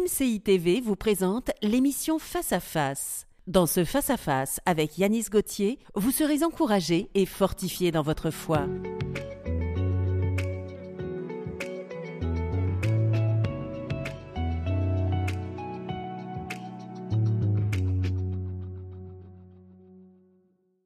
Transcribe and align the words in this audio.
MCI 0.00 0.40
TV 0.40 0.80
vous 0.80 0.96
présente 0.96 1.50
l'émission 1.60 2.18
Face 2.18 2.52
à 2.52 2.60
Face. 2.60 3.26
Dans 3.46 3.66
ce 3.66 3.84
Face 3.84 4.08
à 4.08 4.16
Face 4.16 4.58
avec 4.64 4.96
Yanis 4.96 5.26
Gauthier, 5.30 5.78
vous 5.94 6.10
serez 6.10 6.42
encouragé 6.42 7.10
et 7.14 7.26
fortifié 7.26 7.90
dans 7.90 8.00
votre 8.00 8.30
foi. 8.30 8.66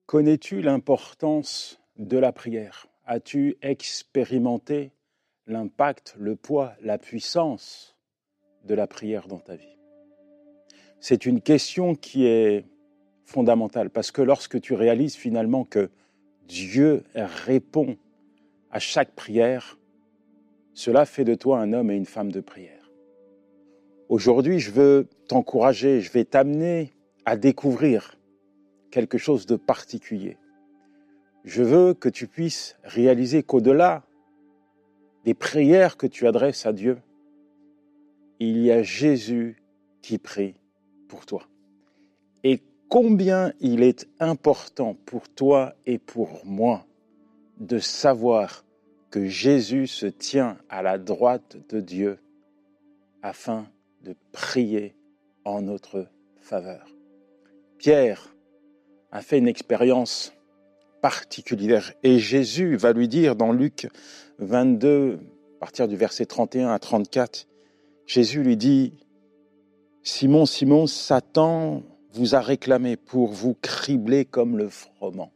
Connais-tu 0.06 0.60
l'importance 0.60 1.78
de 1.98 2.18
la 2.18 2.32
prière? 2.32 2.88
As-tu 3.06 3.58
expérimenté 3.62 4.90
l'impact, 5.46 6.16
le 6.18 6.34
poids, 6.34 6.72
la 6.80 6.98
puissance 6.98 7.93
de 8.64 8.74
la 8.74 8.86
prière 8.86 9.28
dans 9.28 9.38
ta 9.38 9.56
vie 9.56 9.76
C'est 11.00 11.26
une 11.26 11.40
question 11.40 11.94
qui 11.94 12.26
est 12.26 12.64
fondamentale 13.24 13.90
parce 13.90 14.10
que 14.10 14.22
lorsque 14.22 14.60
tu 14.60 14.74
réalises 14.74 15.16
finalement 15.16 15.64
que 15.64 15.90
Dieu 16.48 17.04
répond 17.14 17.96
à 18.70 18.78
chaque 18.78 19.12
prière, 19.12 19.78
cela 20.74 21.06
fait 21.06 21.24
de 21.24 21.34
toi 21.34 21.60
un 21.60 21.72
homme 21.72 21.90
et 21.90 21.96
une 21.96 22.06
femme 22.06 22.32
de 22.32 22.40
prière. 22.40 22.90
Aujourd'hui, 24.08 24.58
je 24.60 24.70
veux 24.70 25.08
t'encourager, 25.28 26.00
je 26.00 26.12
vais 26.12 26.24
t'amener 26.24 26.92
à 27.24 27.36
découvrir 27.36 28.18
quelque 28.90 29.16
chose 29.16 29.46
de 29.46 29.56
particulier. 29.56 30.36
Je 31.44 31.62
veux 31.62 31.94
que 31.94 32.08
tu 32.08 32.26
puisses 32.26 32.76
réaliser 32.84 33.42
qu'au-delà 33.42 34.02
des 35.24 35.34
prières 35.34 35.96
que 35.96 36.06
tu 36.06 36.26
adresses 36.26 36.66
à 36.66 36.72
Dieu, 36.72 36.98
il 38.40 38.58
y 38.62 38.70
a 38.70 38.82
Jésus 38.82 39.62
qui 40.02 40.18
prie 40.18 40.54
pour 41.08 41.26
toi. 41.26 41.46
Et 42.42 42.62
combien 42.88 43.52
il 43.60 43.82
est 43.82 44.08
important 44.20 44.96
pour 45.06 45.28
toi 45.28 45.74
et 45.86 45.98
pour 45.98 46.44
moi 46.44 46.86
de 47.58 47.78
savoir 47.78 48.64
que 49.10 49.26
Jésus 49.26 49.86
se 49.86 50.06
tient 50.06 50.58
à 50.68 50.82
la 50.82 50.98
droite 50.98 51.56
de 51.68 51.80
Dieu 51.80 52.18
afin 53.22 53.66
de 54.02 54.14
prier 54.32 54.94
en 55.44 55.62
notre 55.62 56.08
faveur. 56.36 56.86
Pierre 57.78 58.34
a 59.12 59.22
fait 59.22 59.38
une 59.38 59.48
expérience 59.48 60.34
particulière. 61.00 61.92
Et 62.02 62.18
Jésus 62.18 62.76
va 62.76 62.92
lui 62.92 63.08
dire 63.08 63.36
dans 63.36 63.52
Luc 63.52 63.88
22, 64.38 65.20
à 65.56 65.60
partir 65.60 65.86
du 65.86 65.96
verset 65.96 66.26
31 66.26 66.70
à 66.70 66.78
34, 66.78 67.46
Jésus 68.06 68.42
lui 68.42 68.56
dit, 68.56 68.92
Simon, 70.02 70.46
Simon, 70.46 70.86
Satan 70.86 71.82
vous 72.12 72.34
a 72.34 72.40
réclamé 72.40 72.96
pour 72.96 73.32
vous 73.32 73.54
cribler 73.54 74.24
comme 74.24 74.56
le 74.56 74.68
froment. 74.68 75.32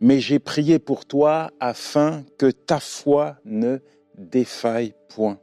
Mais 0.00 0.20
j'ai 0.20 0.38
prié 0.38 0.78
pour 0.78 1.04
toi 1.04 1.50
afin 1.60 2.24
que 2.38 2.50
ta 2.50 2.80
foi 2.80 3.36
ne 3.44 3.78
défaille 4.16 4.94
point. 5.08 5.38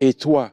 Et 0.00 0.14
toi, 0.14 0.52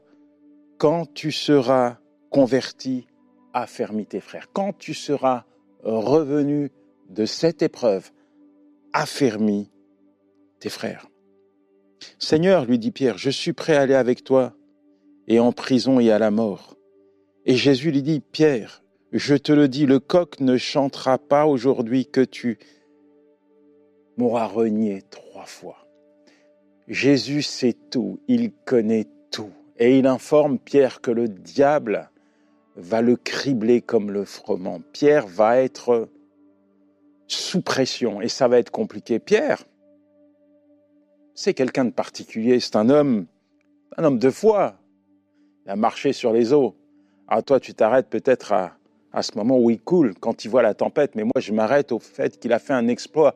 quand 0.77 1.11
tu 1.13 1.31
seras 1.31 1.97
converti, 2.29 3.07
affermis 3.53 4.05
tes 4.05 4.19
frères. 4.19 4.47
Quand 4.53 4.77
tu 4.77 4.93
seras 4.93 5.45
revenu 5.83 6.71
de 7.09 7.25
cette 7.25 7.61
épreuve, 7.61 8.11
affermis 8.93 9.71
tes 10.59 10.69
frères. 10.69 11.07
Seigneur, 12.19 12.65
lui 12.65 12.79
dit 12.79 12.91
Pierre, 12.91 13.17
je 13.17 13.29
suis 13.29 13.53
prêt 13.53 13.75
à 13.75 13.81
aller 13.81 13.93
avec 13.93 14.23
toi 14.23 14.53
et 15.27 15.39
en 15.39 15.51
prison 15.51 15.99
et 15.99 16.11
à 16.11 16.19
la 16.19 16.31
mort. 16.31 16.75
Et 17.45 17.55
Jésus 17.55 17.91
lui 17.91 18.01
dit, 18.01 18.19
Pierre, 18.19 18.83
je 19.11 19.35
te 19.35 19.51
le 19.51 19.67
dis, 19.67 19.85
le 19.85 19.99
coq 19.99 20.39
ne 20.39 20.57
chantera 20.57 21.17
pas 21.17 21.45
aujourd'hui 21.45 22.05
que 22.05 22.21
tu 22.21 22.59
m'auras 24.17 24.47
renié 24.47 25.01
trois 25.09 25.45
fois. 25.45 25.87
Jésus 26.87 27.41
sait 27.41 27.75
tout, 27.91 28.19
il 28.27 28.51
connaît 28.51 29.07
tout. 29.31 29.51
Et 29.77 29.97
il 29.99 30.07
informe 30.07 30.57
Pierre 30.57 31.01
que 31.01 31.11
le 31.11 31.27
diable 31.27 32.09
va 32.75 33.01
le 33.01 33.15
cribler 33.15 33.81
comme 33.81 34.11
le 34.11 34.25
froment. 34.25 34.81
Pierre 34.91 35.27
va 35.27 35.57
être 35.59 36.09
sous 37.27 37.61
pression 37.61 38.21
et 38.21 38.29
ça 38.29 38.47
va 38.47 38.59
être 38.59 38.71
compliqué. 38.71 39.19
Pierre, 39.19 39.65
c'est 41.37 41.53
quelqu'un 41.53 41.85
de 41.85 41.91
particulier, 41.91 42.59
c'est 42.59 42.75
un 42.75 42.89
homme, 42.89 43.27
un 43.95 44.03
homme 44.03 44.19
de 44.19 44.29
foi. 44.29 44.75
Il 45.65 45.71
a 45.71 45.75
marché 45.75 46.11
sur 46.11 46.33
les 46.33 46.51
eaux. 46.51 46.75
Alors 47.27 47.43
toi, 47.43 47.59
tu 47.59 47.73
t'arrêtes 47.73 48.09
peut-être 48.09 48.51
à, 48.51 48.73
à 49.13 49.21
ce 49.21 49.37
moment 49.37 49.57
où 49.57 49.69
il 49.69 49.79
coule, 49.79 50.15
quand 50.19 50.43
il 50.43 50.49
voit 50.49 50.61
la 50.61 50.73
tempête, 50.73 51.15
mais 51.15 51.23
moi, 51.23 51.39
je 51.39 51.53
m'arrête 51.53 51.91
au 51.91 51.99
fait 51.99 52.39
qu'il 52.39 52.51
a 52.51 52.59
fait 52.59 52.73
un 52.73 52.87
exploit. 52.87 53.35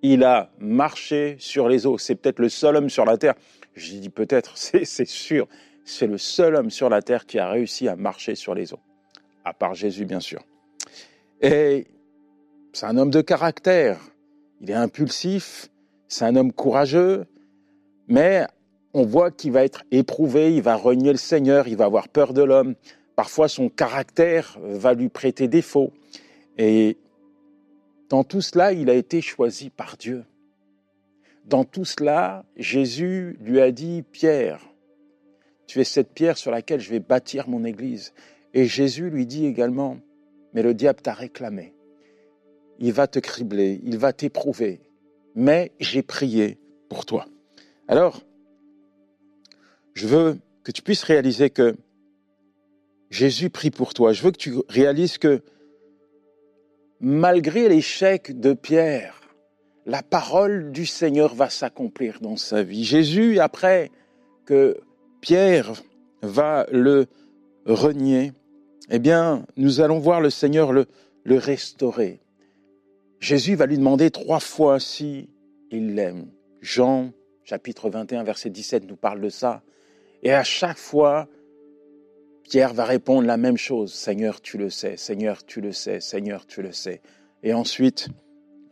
Il 0.00 0.24
a 0.24 0.50
marché 0.58 1.36
sur 1.38 1.68
les 1.68 1.86
eaux. 1.86 1.98
C'est 1.98 2.14
peut-être 2.14 2.38
le 2.38 2.48
seul 2.48 2.76
homme 2.76 2.88
sur 2.88 3.04
la 3.04 3.18
terre. 3.18 3.34
Je 3.74 3.96
dis 3.96 4.08
peut-être, 4.10 4.56
c'est 4.56 5.04
sûr 5.04 5.46
c'est 5.90 6.06
le 6.06 6.18
seul 6.18 6.54
homme 6.54 6.70
sur 6.70 6.88
la 6.88 7.02
terre 7.02 7.26
qui 7.26 7.38
a 7.38 7.48
réussi 7.48 7.88
à 7.88 7.96
marcher 7.96 8.34
sur 8.34 8.54
les 8.54 8.72
eaux, 8.72 8.80
à 9.44 9.52
part 9.52 9.74
Jésus 9.74 10.04
bien 10.04 10.20
sûr. 10.20 10.42
Et 11.40 11.86
c'est 12.72 12.86
un 12.86 12.96
homme 12.96 13.10
de 13.10 13.20
caractère, 13.20 13.98
il 14.60 14.70
est 14.70 14.74
impulsif, 14.74 15.68
c'est 16.08 16.24
un 16.24 16.36
homme 16.36 16.52
courageux, 16.52 17.26
mais 18.10 18.44
on 18.92 19.04
voit 19.04 19.30
qu'il 19.30 19.52
va 19.52 19.64
être 19.64 19.84
éprouvé, 19.92 20.52
il 20.54 20.62
va 20.62 20.74
renier 20.74 21.12
le 21.12 21.18
Seigneur, 21.18 21.68
il 21.68 21.76
va 21.76 21.84
avoir 21.84 22.08
peur 22.08 22.34
de 22.34 22.42
l'homme. 22.42 22.74
Parfois 23.14 23.48
son 23.48 23.68
caractère 23.68 24.58
va 24.60 24.94
lui 24.94 25.08
prêter 25.08 25.46
défaut. 25.46 25.92
Et 26.58 26.98
dans 28.08 28.24
tout 28.24 28.40
cela, 28.40 28.72
il 28.72 28.90
a 28.90 28.94
été 28.94 29.20
choisi 29.20 29.70
par 29.70 29.96
Dieu. 29.96 30.24
Dans 31.46 31.64
tout 31.64 31.84
cela, 31.84 32.44
Jésus 32.56 33.38
lui 33.40 33.60
a 33.60 33.70
dit, 33.70 34.02
Pierre, 34.02 34.60
tu 35.68 35.80
es 35.80 35.84
cette 35.84 36.12
pierre 36.12 36.36
sur 36.36 36.50
laquelle 36.50 36.80
je 36.80 36.90
vais 36.90 37.00
bâtir 37.00 37.48
mon 37.48 37.64
Église. 37.64 38.12
Et 38.54 38.66
Jésus 38.66 39.08
lui 39.08 39.24
dit 39.24 39.46
également, 39.46 39.98
mais 40.52 40.62
le 40.62 40.74
diable 40.74 41.00
t'a 41.00 41.14
réclamé. 41.14 41.74
Il 42.80 42.92
va 42.92 43.06
te 43.06 43.20
cribler, 43.20 43.80
il 43.84 43.98
va 43.98 44.12
t'éprouver. 44.12 44.80
Mais 45.36 45.70
j'ai 45.78 46.02
prié 46.02 46.58
pour 46.88 47.06
toi. 47.06 47.26
Alors, 47.90 48.20
je 49.94 50.06
veux 50.06 50.38
que 50.62 50.70
tu 50.70 50.80
puisses 50.80 51.02
réaliser 51.02 51.50
que 51.50 51.74
Jésus 53.10 53.50
prie 53.50 53.72
pour 53.72 53.94
toi. 53.94 54.12
Je 54.12 54.22
veux 54.22 54.30
que 54.30 54.36
tu 54.36 54.54
réalises 54.68 55.18
que 55.18 55.42
malgré 57.00 57.68
l'échec 57.68 58.38
de 58.38 58.52
Pierre, 58.52 59.20
la 59.86 60.04
parole 60.04 60.70
du 60.70 60.86
Seigneur 60.86 61.34
va 61.34 61.50
s'accomplir 61.50 62.20
dans 62.20 62.36
sa 62.36 62.62
vie. 62.62 62.84
Jésus, 62.84 63.40
après 63.40 63.90
que 64.46 64.78
Pierre 65.20 65.72
va 66.22 66.66
le 66.70 67.06
renier, 67.66 68.32
eh 68.88 69.00
bien, 69.00 69.44
nous 69.56 69.80
allons 69.80 69.98
voir 69.98 70.20
le 70.20 70.30
Seigneur 70.30 70.72
le, 70.72 70.86
restaurer. 71.26 72.20
Jésus 73.18 73.56
va 73.56 73.66
lui 73.66 73.78
demander 73.78 74.12
trois 74.12 74.38
fois 74.38 74.78
si 74.78 75.28
il 75.72 75.96
l'aime. 75.96 76.28
Jean, 76.60 77.10
chapitre 77.44 77.90
21, 77.90 78.22
verset 78.24 78.50
17, 78.50 78.88
nous 78.88 78.96
parle 78.96 79.20
de 79.20 79.28
ça. 79.28 79.62
Et 80.22 80.32
à 80.32 80.44
chaque 80.44 80.78
fois, 80.78 81.28
Pierre 82.44 82.74
va 82.74 82.84
répondre 82.84 83.26
la 83.26 83.36
même 83.36 83.56
chose. 83.56 83.92
Seigneur, 83.92 84.40
tu 84.40 84.58
le 84.58 84.70
sais. 84.70 84.96
Seigneur, 84.96 85.44
tu 85.44 85.60
le 85.60 85.72
sais. 85.72 86.00
Seigneur, 86.00 86.46
tu 86.46 86.62
le 86.62 86.72
sais. 86.72 87.00
Et 87.42 87.54
ensuite, 87.54 88.08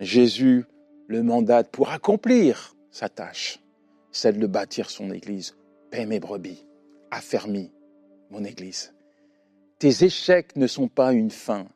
Jésus 0.01 0.65
le 1.07 1.23
mandate 1.23 1.71
pour 1.71 1.91
accomplir 1.91 2.77
sa 2.91 3.09
tâche, 3.09 3.61
celle 4.13 4.39
de 4.39 4.47
bâtir 4.47 4.91
son 4.91 5.11
Église 5.11 5.57
paie 5.91 6.07
mes 6.07 6.21
brebis, 6.21 6.67
affermis 7.11 7.73
mon 8.31 8.45
Église. 8.45 8.93
Tes 9.79 10.05
échecs 10.05 10.57
ne 10.57 10.67
sont 10.67 10.89
pas 10.89 11.13
une 11.13 11.31
fin. 11.31 11.67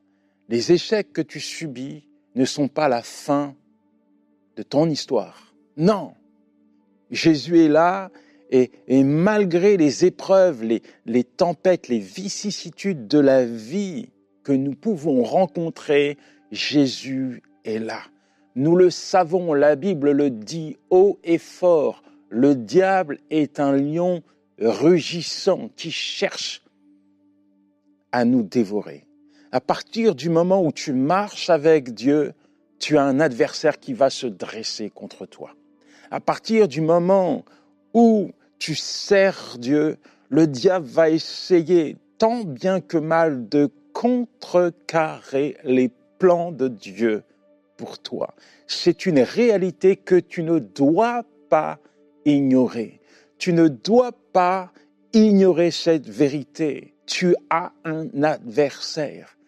Les 0.48 0.72
échecs 0.72 1.12
que 1.12 1.22
tu 1.22 1.40
subis 1.40 2.04
ne 2.34 2.44
sont 2.44 2.68
pas 2.68 2.88
la 2.88 3.02
fin 3.02 3.54
de 4.56 4.62
ton 4.62 4.88
histoire. 4.90 5.54
Non. 5.76 6.14
Jésus 7.12 7.60
est 7.60 7.68
là 7.68 8.10
et, 8.50 8.70
malgré 9.04 9.76
les 9.76 10.04
épreuves, 10.04 10.64
les 11.06 11.24
tempêtes, 11.24 11.88
les 11.88 12.00
vicissitudes 12.00 13.06
de 13.06 13.18
la 13.18 13.44
vie 13.44 14.10
que 14.42 14.52
nous 14.52 14.74
pouvons 14.74 15.22
rencontrer, 15.22 16.18
Jésus 16.50 17.42
est 17.64 17.78
là. 17.78 18.00
Nous 18.56 18.76
le 18.76 18.90
savons, 18.90 19.54
la 19.54 19.76
Bible 19.76 20.10
le 20.10 20.30
dit 20.30 20.76
haut 20.90 21.18
et 21.24 21.38
fort. 21.38 22.02
Le 22.28 22.54
diable 22.54 23.18
est 23.30 23.60
un 23.60 23.72
lion 23.72 24.22
rugissant 24.58 25.70
qui 25.76 25.90
cherche 25.90 26.62
à 28.10 28.24
nous 28.24 28.42
dévorer. 28.42 29.06
À 29.52 29.60
partir 29.60 30.14
du 30.14 30.28
moment 30.28 30.62
où 30.62 30.72
tu 30.72 30.92
marches 30.92 31.50
avec 31.50 31.94
Dieu, 31.94 32.32
tu 32.78 32.98
as 32.98 33.04
un 33.04 33.20
adversaire 33.20 33.78
qui 33.78 33.92
va 33.92 34.10
se 34.10 34.26
dresser 34.26 34.90
contre 34.90 35.24
toi. 35.26 35.54
À 36.12 36.20
partir 36.20 36.68
du 36.68 36.82
moment 36.82 37.42
où 37.94 38.32
tu 38.58 38.74
sers 38.74 39.56
Dieu, 39.58 39.96
le 40.28 40.46
diable 40.46 40.84
va 40.84 41.08
essayer 41.08 41.96
tant 42.18 42.44
bien 42.44 42.82
que 42.82 42.98
mal 42.98 43.48
de 43.48 43.70
contrecarrer 43.94 45.56
les 45.64 45.90
plans 46.18 46.52
de 46.52 46.68
Dieu 46.68 47.22
pour 47.78 47.98
toi. 47.98 48.34
C'est 48.66 49.06
une 49.06 49.20
réalité 49.20 49.96
que 49.96 50.16
tu 50.16 50.42
ne 50.42 50.58
dois 50.58 51.24
pas 51.48 51.78
ignorer. 52.26 53.00
Tu 53.38 53.54
ne 53.54 53.68
dois 53.68 54.12
pas 54.34 54.70
ignorer 55.14 55.70
cette 55.70 56.10
vérité. 56.10 56.92
Tu 57.06 57.34
as 57.48 57.72
un 57.86 58.22
adversaire. 58.22 59.38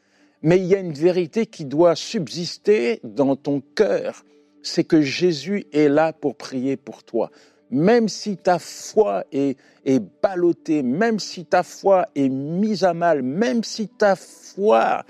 Mais 0.40 0.56
il 0.56 0.64
y 0.64 0.74
a 0.74 0.80
une 0.80 0.94
vérité 0.94 1.44
qui 1.44 1.66
doit 1.66 1.94
subsister 1.94 3.00
dans 3.04 3.36
ton 3.36 3.60
cœur. 3.60 4.24
C'est 4.64 4.84
que 4.84 5.00
Jésus 5.00 5.66
est 5.72 5.88
là 5.88 6.12
pour 6.12 6.36
prier 6.36 6.76
pour 6.76 7.04
toi. 7.04 7.30
Même 7.70 8.08
si 8.08 8.36
ta 8.36 8.58
foi 8.58 9.24
est, 9.30 9.56
est 9.84 10.02
ballottée, 10.22 10.82
même 10.82 11.18
si 11.18 11.44
ta 11.44 11.62
foi 11.62 12.08
est 12.14 12.28
mise 12.28 12.82
à 12.82 12.94
mal, 12.94 13.22
même 13.22 13.62
si 13.62 13.88
ta 13.88 14.16
foi 14.16 15.04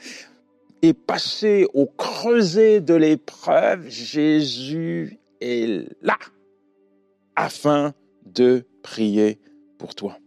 est 0.83 0.95
passée 0.95 1.67
au 1.73 1.87
creuset 1.87 2.81
de 2.81 2.95
l'épreuve, 2.95 3.89
Jésus 3.89 5.19
est 5.41 5.89
là 6.03 6.19
afin 7.37 7.95
de 8.27 8.65
prier 8.83 9.39
pour 9.79 9.95
toi. 9.95 10.19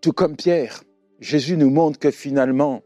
Tout 0.00 0.12
comme 0.12 0.36
Pierre, 0.36 0.82
Jésus 1.20 1.56
nous 1.56 1.70
montre 1.70 1.98
que 1.98 2.10
finalement, 2.10 2.82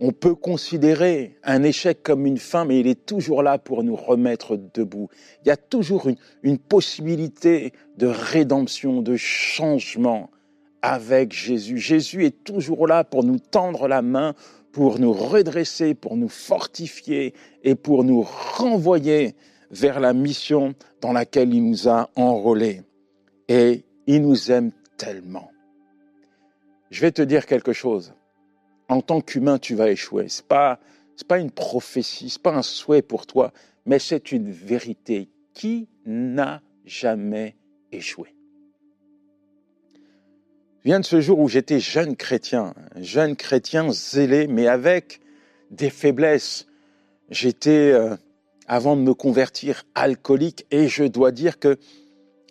on 0.00 0.12
peut 0.12 0.34
considérer 0.34 1.36
un 1.44 1.62
échec 1.62 2.02
comme 2.02 2.24
une 2.24 2.38
fin, 2.38 2.64
mais 2.64 2.80
il 2.80 2.86
est 2.86 3.04
toujours 3.04 3.42
là 3.42 3.58
pour 3.58 3.84
nous 3.84 3.96
remettre 3.96 4.56
debout. 4.56 5.10
Il 5.44 5.48
y 5.48 5.50
a 5.50 5.58
toujours 5.58 6.08
une, 6.42 6.58
possibilité 6.58 7.74
de 7.98 8.06
rédemption, 8.06 9.02
de 9.02 9.16
changement 9.16 10.30
avec 10.80 11.32
Jésus. 11.32 11.76
Jésus 11.76 12.24
est 12.24 12.44
toujours 12.44 12.86
là 12.86 13.04
pour 13.04 13.24
nous 13.24 13.38
tendre 13.38 13.88
la 13.88 14.00
main, 14.00 14.34
pour 14.72 14.98
nous 14.98 15.12
redresser, 15.12 15.94
pour 15.94 16.16
nous 16.16 16.30
fortifier 16.30 17.34
et 17.62 17.74
pour 17.74 18.02
nous 18.02 18.22
renvoyer 18.22 19.34
vers 19.70 20.00
la 20.00 20.14
mission 20.14 20.74
dans 21.02 21.12
laquelle 21.12 21.52
il 21.52 21.62
nous 21.62 21.88
a 21.88 22.08
enrôlés. 22.16 22.82
Et 23.48 23.84
il 24.06 24.22
nous 24.22 24.50
aime 24.50 24.72
tellement. 24.96 25.50
Je 26.90 27.02
vais 27.02 27.12
te 27.12 27.22
dire 27.22 27.44
quelque 27.44 27.74
chose. 27.74 28.14
En 28.90 29.02
tant 29.02 29.20
qu'humain, 29.20 29.58
tu 29.60 29.76
vas 29.76 29.88
échouer. 29.88 30.28
C'est 30.28 30.46
pas, 30.46 30.80
c'est 31.14 31.26
pas 31.26 31.38
une 31.38 31.52
prophétie, 31.52 32.28
c'est 32.28 32.42
pas 32.42 32.56
un 32.56 32.62
souhait 32.62 33.02
pour 33.02 33.24
toi, 33.24 33.52
mais 33.86 34.00
c'est 34.00 34.32
une 34.32 34.50
vérité. 34.50 35.28
Qui 35.54 35.88
n'a 36.04 36.60
jamais 36.84 37.54
échoué? 37.92 38.34
Je 40.82 40.88
viens 40.88 40.98
de 40.98 41.04
ce 41.04 41.20
jour 41.20 41.38
où 41.38 41.48
j'étais 41.48 41.78
jeune 41.78 42.16
chrétien, 42.16 42.74
jeune 42.96 43.36
chrétien 43.36 43.92
zélé, 43.92 44.48
mais 44.48 44.66
avec 44.66 45.20
des 45.70 45.90
faiblesses. 45.90 46.66
J'étais, 47.30 47.92
euh, 47.92 48.16
avant 48.66 48.96
de 48.96 49.02
me 49.02 49.14
convertir, 49.14 49.84
alcoolique 49.94 50.66
et 50.72 50.88
je 50.88 51.04
dois 51.04 51.30
dire 51.30 51.60
que 51.60 51.78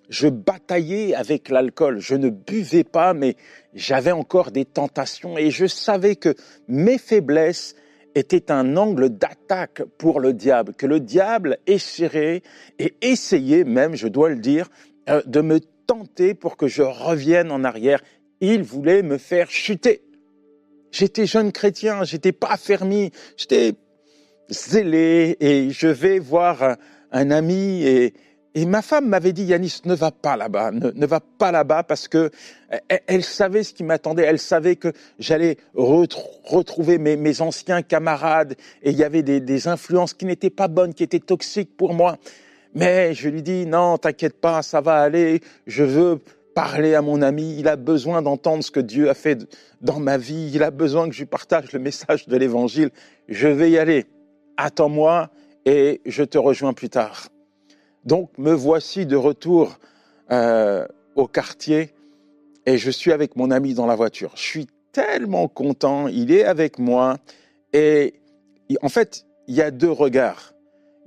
je 0.10 0.28
bataillais 0.28 1.14
avec 1.14 1.50
l'alcool. 1.50 2.00
Je 2.00 2.16
ne 2.16 2.30
buvais 2.30 2.84
pas, 2.84 3.14
mais 3.14 3.36
j'avais 3.74 4.12
encore 4.12 4.52
des 4.52 4.66
tentations 4.66 5.38
et 5.38 5.52
je 5.52 5.68
savais 5.68 6.16
que 6.16 6.36
mes 6.68 6.98
faiblesses 6.98 7.76
étaient 8.16 8.52
un 8.52 8.76
angle 8.76 9.10
d'attaque 9.10 9.84
pour 9.98 10.20
le 10.20 10.34
diable, 10.34 10.74
que 10.74 10.88
le 10.88 11.00
diable 11.00 11.60
essaierait 11.68 12.42
et 12.80 12.96
essayait 13.02 13.64
même, 13.64 13.96
je 13.96 14.08
dois 14.08 14.30
le 14.30 14.40
dire, 14.40 14.68
euh, 15.10 15.22
de 15.28 15.42
me 15.42 15.60
tenter 15.60 16.34
pour 16.34 16.58
que 16.58 16.68
je 16.68 16.82
revienne 16.82 17.52
en 17.52 17.64
arrière. 17.64 18.02
Il 18.42 18.64
voulait 18.64 19.04
me 19.04 19.20
faire 19.20 19.52
chuter. 19.52 20.02
J'étais 20.92 21.28
jeune 21.28 21.52
chrétien, 21.52 22.04
j'étais 22.04 22.32
pas 22.32 22.54
affermi, 22.54 23.12
j'étais 23.38 23.74
zélé 24.50 25.38
et 25.40 25.70
je 25.70 25.88
vais 25.88 26.18
voir 26.18 26.78
un 27.12 27.32
ami 27.32 27.84
et, 27.84 28.14
et 28.56 28.66
ma 28.66 28.82
femme 28.82 29.08
m'avait 29.08 29.32
dit, 29.32 29.44
Yanis, 29.44 29.82
ne 29.86 29.94
va 29.94 30.12
pas 30.12 30.36
là-bas, 30.36 30.72
ne, 30.72 31.06
va 31.06 31.20
pas 31.20 31.52
là-bas 31.52 31.84
parce 31.84 32.08
que 32.08 32.32
elle, 33.08 33.24
savait 33.24 33.64
ce 33.64 33.74
qui 33.74 33.84
m'attendait, 33.84 34.24
elle 34.24 34.40
savait 34.40 34.76
que 34.76 34.92
j'allais 35.20 35.58
retrouver 35.76 36.98
mes, 36.98 37.42
anciens 37.42 37.84
camarades 37.84 38.56
et 38.82 38.90
il 38.90 38.98
y 38.98 39.04
avait 39.04 39.22
des, 39.22 39.40
des 39.40 39.68
influences 39.68 40.14
qui 40.14 40.26
n'étaient 40.26 40.50
pas 40.50 40.68
bonnes, 40.68 40.94
qui 40.94 41.04
étaient 41.04 41.20
toxiques 41.20 41.78
pour 41.78 41.94
moi. 41.94 42.18
Mais 42.74 43.14
je 43.14 43.30
lui 43.30 43.44
dis, 43.44 43.66
non, 43.66 43.98
t'inquiète 43.98 44.40
pas, 44.40 44.62
ça 44.62 44.82
va 44.82 44.98
aller, 44.98 45.42
je 45.68 45.84
veux 45.84 46.20
parler 46.56 46.96
à 46.96 47.02
mon 47.02 47.22
ami, 47.22 47.56
il 47.58 47.68
a 47.68 47.76
besoin 47.76 48.22
d'entendre 48.22 48.64
ce 48.64 48.72
que 48.72 48.80
Dieu 48.80 49.10
a 49.10 49.14
fait 49.14 49.48
dans 49.82 50.00
ma 50.00 50.18
vie, 50.18 50.52
il 50.54 50.64
a 50.64 50.72
besoin 50.72 51.08
que 51.08 51.16
je 51.16 51.24
partage 51.24 51.72
le 51.72 51.80
message 51.80 52.28
de 52.28 52.36
l'évangile, 52.36 52.90
je 53.28 53.48
vais 53.48 53.72
y 53.72 53.78
aller. 53.78 54.06
Attends-moi 54.58 55.30
et 55.66 56.02
je 56.06 56.24
te 56.24 56.38
rejoins 56.38 56.74
plus 56.74 56.90
tard. 56.90 57.30
Donc 58.06 58.30
me 58.38 58.54
voici 58.54 59.06
de 59.06 59.16
retour 59.16 59.78
euh, 60.32 60.88
au 61.16 61.28
quartier 61.28 61.94
et 62.66 62.78
je 62.78 62.92
suis 62.92 63.12
avec 63.12 63.36
mon 63.36 63.52
ami 63.52 63.74
dans 63.74 63.86
la 63.86 63.96
voiture. 63.96 64.32
Je 64.36 64.44
suis 64.44 64.68
tellement 64.92 65.48
content, 65.48 66.08
il 66.08 66.32
est 66.32 66.44
avec 66.44 66.80
moi 66.80 67.18
et 67.74 68.16
en 68.82 68.90
fait, 68.90 69.26
il 69.48 69.56
y 69.56 69.62
a 69.62 69.72
deux 69.72 69.92
regards. 69.92 70.54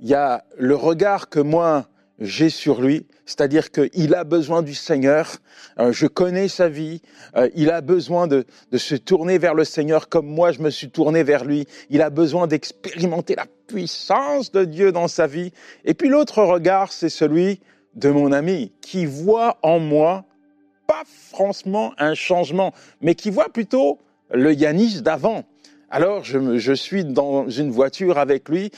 Il 0.01 0.09
y 0.09 0.13
a 0.13 0.43
le 0.57 0.75
regard 0.75 1.29
que 1.29 1.39
moi 1.39 1.87
j'ai 2.19 2.49
sur 2.49 2.81
lui, 2.81 3.07
c'est-à-dire 3.25 3.71
qu'il 3.71 4.13
a 4.13 4.23
besoin 4.23 4.61
du 4.61 4.75
Seigneur, 4.75 5.37
euh, 5.79 5.91
je 5.91 6.05
connais 6.07 6.47
sa 6.47 6.69
vie, 6.69 7.01
euh, 7.35 7.49
il 7.55 7.71
a 7.71 7.81
besoin 7.81 8.27
de, 8.27 8.45
de, 8.71 8.77
se 8.77 8.95
tourner 8.95 9.37
vers 9.37 9.55
le 9.55 9.63
Seigneur 9.63 10.09
comme 10.09 10.27
moi 10.27 10.51
je 10.51 10.61
me 10.61 10.69
suis 10.69 10.89
tourné 10.89 11.23
vers 11.23 11.43
lui, 11.43 11.65
il 11.89 12.01
a 12.01 12.09
besoin 12.09 12.47
d'expérimenter 12.47 13.35
la 13.35 13.47
puissance 13.73 14.51
de 14.51 14.65
Dieu 14.65 14.91
dans 14.91 15.07
sa 15.07 15.25
vie. 15.25 15.51
Et 15.83 15.95
puis 15.95 16.07
l'autre 16.07 16.43
regard, 16.43 16.91
c'est 16.91 17.09
celui 17.09 17.59
de 17.95 18.11
mon 18.11 18.31
ami 18.31 18.71
qui 18.81 19.07
voit 19.07 19.57
en 19.63 19.79
moi 19.79 20.25
pas 20.85 21.01
franchement 21.31 21.93
un 21.97 22.13
changement, 22.13 22.71
mais 23.01 23.15
qui 23.15 23.31
voit 23.31 23.49
plutôt 23.49 23.97
le 24.31 24.53
Yanis 24.53 25.01
d'avant. 25.01 25.43
Alors 25.89 26.23
je, 26.23 26.59
je 26.59 26.73
suis 26.73 27.03
dans 27.03 27.49
une 27.49 27.71
voiture 27.71 28.19
avec 28.19 28.47
lui 28.47 28.69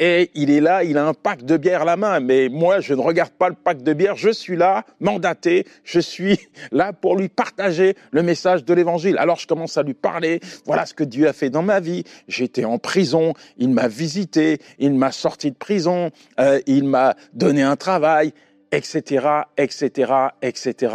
et 0.00 0.30
il 0.34 0.50
est 0.50 0.62
là, 0.62 0.82
il 0.82 0.96
a 0.96 1.06
un 1.06 1.12
pack 1.12 1.44
de 1.44 1.58
bière 1.58 1.82
à 1.82 1.84
la 1.84 1.96
main, 1.96 2.20
mais 2.20 2.48
moi 2.48 2.80
je 2.80 2.94
ne 2.94 3.00
regarde 3.00 3.32
pas 3.32 3.50
le 3.50 3.54
pack 3.54 3.82
de 3.82 3.92
bière, 3.92 4.16
je 4.16 4.30
suis 4.30 4.56
là, 4.56 4.86
mandaté, 4.98 5.66
je 5.84 6.00
suis 6.00 6.38
là 6.72 6.94
pour 6.94 7.16
lui 7.16 7.28
partager 7.28 7.94
le 8.10 8.22
message 8.22 8.64
de 8.64 8.72
l'évangile. 8.72 9.18
Alors 9.18 9.38
je 9.38 9.46
commence 9.46 9.76
à 9.76 9.82
lui 9.82 9.92
parler, 9.92 10.40
voilà 10.64 10.86
ce 10.86 10.94
que 10.94 11.04
Dieu 11.04 11.28
a 11.28 11.34
fait 11.34 11.50
dans 11.50 11.62
ma 11.62 11.80
vie, 11.80 12.04
j'étais 12.28 12.64
en 12.64 12.78
prison, 12.78 13.34
il 13.58 13.68
m'a 13.68 13.88
visité, 13.88 14.58
il 14.78 14.94
m'a 14.94 15.12
sorti 15.12 15.50
de 15.50 15.56
prison, 15.56 16.10
euh, 16.40 16.60
il 16.66 16.84
m'a 16.84 17.14
donné 17.34 17.62
un 17.62 17.76
travail, 17.76 18.32
etc., 18.72 19.26
etc., 19.58 20.12
etc. 20.40 20.94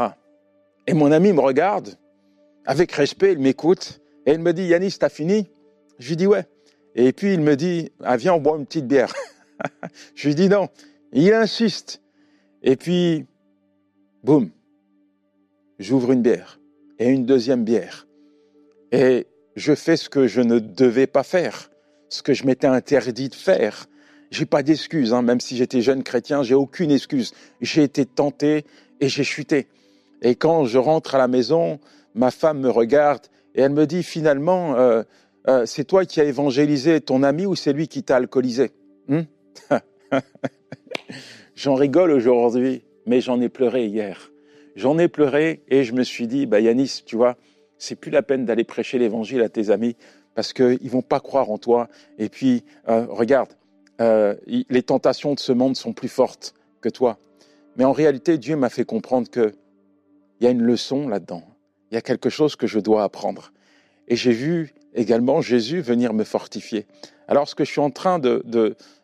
Et 0.87 0.93
mon 0.93 1.11
ami 1.11 1.31
me 1.31 1.41
regarde, 1.41 1.89
avec 2.65 2.91
respect, 2.91 3.33
il 3.33 3.39
m'écoute, 3.39 4.01
et 4.25 4.31
il 4.31 4.39
me 4.39 4.51
dit, 4.51 4.63
Yanis, 4.63 4.97
t'as 4.99 5.09
fini? 5.09 5.47
Je 5.99 6.09
lui 6.09 6.15
dis, 6.15 6.25
ouais. 6.25 6.45
Et 6.95 7.11
puis 7.11 7.33
il 7.33 7.41
me 7.41 7.55
dit, 7.55 7.91
ah, 8.03 8.17
viens, 8.17 8.33
on 8.33 8.39
boit 8.39 8.57
une 8.57 8.65
petite 8.65 8.87
bière. 8.87 9.13
je 10.15 10.27
lui 10.27 10.35
dis 10.35 10.49
non. 10.49 10.69
Il 11.11 11.33
insiste. 11.33 12.01
Et 12.63 12.77
puis, 12.77 13.25
boum, 14.23 14.49
j'ouvre 15.77 16.13
une 16.13 16.21
bière 16.21 16.59
et 16.97 17.09
une 17.09 17.25
deuxième 17.25 17.63
bière. 17.63 18.07
Et 18.91 19.27
je 19.55 19.75
fais 19.75 19.97
ce 19.97 20.09
que 20.09 20.27
je 20.27 20.41
ne 20.41 20.59
devais 20.59 21.07
pas 21.07 21.23
faire, 21.23 21.69
ce 22.09 22.23
que 22.23 22.33
je 22.33 22.45
m'étais 22.45 22.67
interdit 22.67 23.29
de 23.29 23.35
faire. 23.35 23.87
J'ai 24.31 24.45
pas 24.45 24.63
d'excuse, 24.63 25.13
hein, 25.13 25.21
même 25.21 25.39
si 25.39 25.55
j'étais 25.57 25.81
jeune 25.81 26.03
chrétien, 26.03 26.43
j'ai 26.43 26.55
aucune 26.55 26.91
excuse. 26.91 27.33
J'ai 27.61 27.83
été 27.83 28.05
tenté 28.05 28.65
et 28.99 29.09
j'ai 29.09 29.23
chuté. 29.23 29.67
Et 30.21 30.35
quand 30.35 30.65
je 30.65 30.77
rentre 30.77 31.15
à 31.15 31.17
la 31.17 31.27
maison, 31.27 31.79
ma 32.15 32.31
femme 32.31 32.59
me 32.59 32.69
regarde 32.69 33.27
et 33.53 33.61
elle 33.61 33.71
me 33.71 33.85
dit 33.85 34.03
finalement, 34.03 34.75
euh, 34.75 35.03
euh, 35.47 35.65
c'est 35.65 35.83
toi 35.85 36.05
qui 36.05 36.21
as 36.21 36.25
évangélisé 36.25 37.01
ton 37.01 37.23
ami 37.23 37.45
ou 37.45 37.55
c'est 37.55 37.73
lui 37.73 37.87
qui 37.87 38.03
t'a 38.03 38.17
alcoolisé 38.17 38.71
hmm 39.07 39.21
J'en 41.55 41.75
rigole 41.75 42.11
aujourd'hui, 42.11 42.83
mais 43.05 43.21
j'en 43.21 43.39
ai 43.39 43.49
pleuré 43.49 43.85
hier. 43.85 44.31
J'en 44.75 44.97
ai 44.97 45.07
pleuré 45.07 45.63
et 45.69 45.83
je 45.83 45.93
me 45.93 46.03
suis 46.03 46.27
dit, 46.27 46.45
bah 46.45 46.59
Yanis, 46.59 47.03
tu 47.05 47.15
vois, 47.15 47.37
c'est 47.77 47.95
plus 47.95 48.11
la 48.11 48.21
peine 48.21 48.45
d'aller 48.45 48.63
prêcher 48.63 48.99
l'évangile 48.99 49.41
à 49.41 49.49
tes 49.49 49.69
amis 49.69 49.95
parce 50.33 50.51
qu'ils 50.51 50.89
vont 50.89 51.01
pas 51.01 51.21
croire 51.21 51.49
en 51.49 51.57
toi. 51.57 51.87
Et 52.17 52.27
puis, 52.27 52.63
euh, 52.89 53.05
regarde, 53.09 53.49
euh, 54.01 54.35
les 54.47 54.83
tentations 54.83 55.33
de 55.33 55.39
ce 55.39 55.53
monde 55.53 55.77
sont 55.77 55.93
plus 55.93 56.09
fortes 56.09 56.53
que 56.81 56.89
toi. 56.89 57.17
Mais 57.77 57.85
en 57.85 57.93
réalité, 57.93 58.37
Dieu 58.37 58.55
m'a 58.57 58.69
fait 58.69 58.85
comprendre 58.85 59.29
que 59.29 59.53
il 60.39 60.43
y 60.43 60.47
a 60.47 60.49
une 60.49 60.61
leçon 60.61 61.07
là-dedans. 61.07 61.43
Il 61.91 61.95
y 61.95 61.97
a 61.97 62.01
quelque 62.01 62.29
chose 62.29 62.57
que 62.57 62.67
je 62.67 62.79
dois 62.79 63.03
apprendre. 63.03 63.53
Et 64.09 64.17
j'ai 64.17 64.33
vu 64.33 64.73
également 64.95 65.41
Jésus 65.41 65.81
venir 65.81 66.13
me 66.13 66.23
fortifier. 66.23 66.87
Alors 67.27 67.47
ce 67.47 67.55
que 67.55 67.63
je 67.63 67.71
suis 67.71 67.81
en 67.81 67.91
train 67.91 68.17
de, 68.17 68.43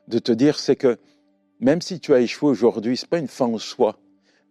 te 0.10 0.32
dire, 0.32 0.58
c'est 0.58 0.76
que 0.76 0.98
même 1.60 1.82
si 1.82 2.00
tu 2.00 2.14
as 2.14 2.22
échoué 2.22 2.50
aujourd'hui, 2.50 2.98
ce 2.98 3.06
n'est 3.06 3.10
pas 3.10 3.20
une 3.20 3.28
fin 3.28 3.46
en 3.46 3.58
soi. 3.58 4.00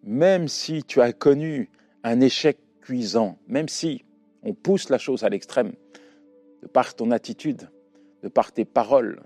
Même 0.04 0.49
si 0.49 0.85
tu 0.85 1.00
as 1.00 1.12
connu 1.12 1.70
un 2.04 2.20
échec 2.20 2.59
cuisant, 2.80 3.38
même 3.49 3.68
si 3.68 4.04
on 4.42 4.54
pousse 4.54 4.88
la 4.88 4.99
chose 4.99 5.25
à 5.25 5.28
l'extrême, 5.28 5.73
de 6.62 6.68
par 6.68 6.94
ton 6.94 7.11
attitude, 7.11 7.68
de 8.23 8.28
par 8.28 8.52
tes 8.52 8.64
paroles, 8.64 9.23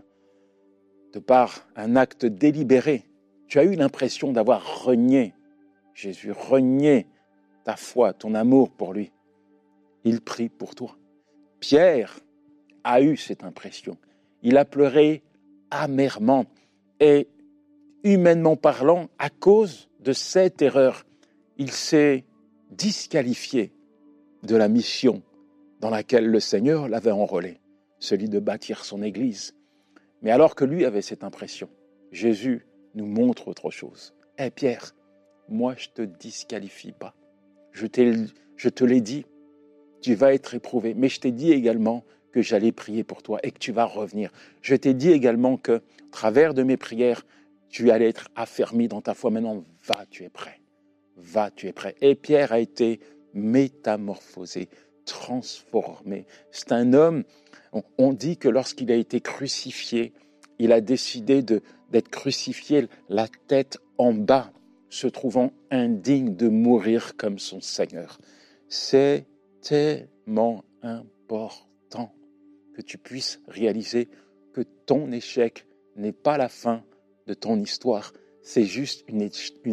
de 1.12 1.18
par 1.18 1.66
un 1.76 1.96
acte 1.96 2.26
délibéré, 2.26 3.04
tu 3.46 3.58
as 3.58 3.64
eu 3.64 3.74
l'impression 3.74 4.32
d'avoir 4.32 4.84
renié 4.84 5.34
Jésus, 5.94 6.32
renié 6.32 7.06
ta 7.62 7.76
foi, 7.76 8.12
ton 8.12 8.34
amour 8.34 8.70
pour 8.70 8.92
lui. 8.92 9.12
Il 10.04 10.20
prie 10.20 10.48
pour 10.48 10.74
toi. 10.74 10.96
Pierre 11.66 12.20
a 12.84 13.00
eu 13.00 13.16
cette 13.16 13.42
impression. 13.42 13.96
Il 14.42 14.58
a 14.58 14.66
pleuré 14.66 15.22
amèrement 15.70 16.44
et 17.00 17.26
humainement 18.02 18.54
parlant, 18.54 19.08
à 19.18 19.30
cause 19.30 19.88
de 20.00 20.12
cette 20.12 20.60
erreur, 20.60 21.06
il 21.56 21.70
s'est 21.70 22.26
disqualifié 22.70 23.72
de 24.42 24.56
la 24.56 24.68
mission 24.68 25.22
dans 25.80 25.88
laquelle 25.88 26.26
le 26.26 26.38
Seigneur 26.38 26.86
l'avait 26.86 27.12
enrôlé, 27.12 27.62
celui 27.98 28.28
de 28.28 28.40
bâtir 28.40 28.84
son 28.84 29.02
Église. 29.02 29.54
Mais 30.20 30.32
alors 30.32 30.56
que 30.56 30.66
lui 30.66 30.84
avait 30.84 31.00
cette 31.00 31.24
impression, 31.24 31.70
Jésus 32.12 32.66
nous 32.94 33.06
montre 33.06 33.48
autre 33.48 33.70
chose. 33.70 34.14
Hé 34.36 34.50
Pierre, 34.50 34.94
moi 35.48 35.74
je 35.78 35.88
te 35.88 36.02
disqualifie 36.02 36.92
pas. 36.92 37.14
Je, 37.72 37.86
je 38.56 38.68
te 38.68 38.84
l'ai 38.84 39.00
dit, 39.00 39.24
tu 40.04 40.14
vas 40.14 40.34
être 40.34 40.52
éprouvé, 40.52 40.92
mais 40.92 41.08
je 41.08 41.18
t'ai 41.18 41.30
dit 41.30 41.50
également 41.50 42.04
que 42.30 42.42
j'allais 42.42 42.72
prier 42.72 43.04
pour 43.04 43.22
toi 43.22 43.40
et 43.42 43.50
que 43.50 43.58
tu 43.58 43.72
vas 43.72 43.86
revenir. 43.86 44.30
Je 44.60 44.74
t'ai 44.74 44.92
dit 44.92 45.10
également 45.10 45.56
que, 45.56 45.76
à 45.76 46.10
travers 46.10 46.52
de 46.52 46.62
mes 46.62 46.76
prières, 46.76 47.24
tu 47.70 47.90
allais 47.90 48.10
être 48.10 48.28
affermi 48.36 48.86
dans 48.86 49.00
ta 49.00 49.14
foi. 49.14 49.30
Maintenant, 49.30 49.64
va, 49.86 50.04
tu 50.10 50.24
es 50.24 50.28
prêt. 50.28 50.60
Va, 51.16 51.50
tu 51.50 51.68
es 51.68 51.72
prêt. 51.72 51.94
Et 52.02 52.16
Pierre 52.16 52.52
a 52.52 52.58
été 52.58 53.00
métamorphosé, 53.32 54.68
transformé. 55.06 56.26
C'est 56.50 56.72
un 56.72 56.92
homme, 56.92 57.24
on, 57.96 58.12
dit 58.12 58.36
que 58.36 58.50
lorsqu'il 58.50 58.92
a 58.92 58.96
été 58.96 59.22
crucifié, 59.22 60.12
il 60.58 60.72
a 60.72 60.82
décidé 60.82 61.42
d'être 61.42 62.10
crucifié 62.10 62.88
la 63.08 63.26
tête 63.46 63.78
en 63.96 64.12
bas, 64.12 64.52
se 64.90 65.06
trouvant 65.06 65.54
indigne 65.70 66.36
de 66.36 66.48
mourir 66.48 67.16
comme 67.16 67.38
son 67.38 67.62
Seigneur. 67.62 68.18
C'est 68.68 69.24
tellement 69.64 70.64
important 70.82 72.14
que 72.74 72.82
tu 72.82 72.98
puisses 72.98 73.40
réaliser 73.48 74.08
que 74.52 74.60
ton 74.60 75.10
échec 75.10 75.66
n'est 75.96 76.12
pas 76.12 76.36
la 76.36 76.48
fin 76.48 76.84
de 77.26 77.34
ton 77.34 77.58
histoire, 77.58 78.12
c'est 78.42 78.64
juste 78.64 79.04
une, 79.08 79.22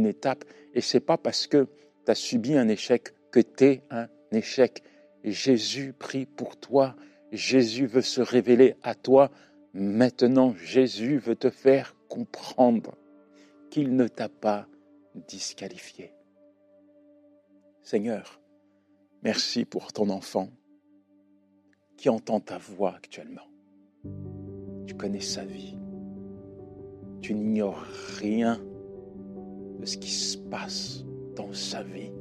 étape. 0.06 0.46
Et 0.74 0.82
c'est 0.82 1.02
pas 1.02 1.18
parce 1.18 1.46
que 1.46 1.68
tu 2.06 2.12
as 2.12 2.16
subi 2.16 2.56
un 2.56 2.70
échec 2.70 3.14
que 3.32 3.42
tu 3.42 3.66
es 3.66 3.84
un 3.90 4.08
échec. 4.32 4.82
Jésus 5.24 5.94
prie 5.94 6.26
pour 6.26 6.58
toi. 6.58 6.96
Jésus 7.32 7.86
veut 7.86 8.02
se 8.02 8.22
révéler 8.22 8.76
à 8.82 8.96
toi. 8.96 9.30
Maintenant, 9.74 10.56
Jésus 10.56 11.18
veut 11.18 11.36
te 11.36 11.50
faire 11.50 11.96
comprendre 12.08 12.98
qu'il 13.70 13.96
ne 13.96 14.08
t'a 14.08 14.30
pas 14.30 14.68
disqualifié. 15.28 16.14
Seigneur, 17.84 18.41
merci 19.24 19.66
pour 19.66 19.94
ton 19.94 20.10
enfant 20.10 20.50
qui 21.98 22.10
entend 22.10 22.40
ta 22.40 22.58
voix 22.58 22.96
actuellement. 22.96 23.48
Tu 24.88 24.96
connais 24.96 25.22
sa 25.22 25.46
vie. 25.46 25.78
Tu 27.22 27.34
n'ignores 27.34 27.86
rien 28.20 28.60
de 29.80 29.86
ce 29.86 29.98
qui 29.98 30.10
se 30.10 30.38
passe 30.38 31.06
dans 31.36 31.54
sa 31.54 31.84
vie. 31.84 32.12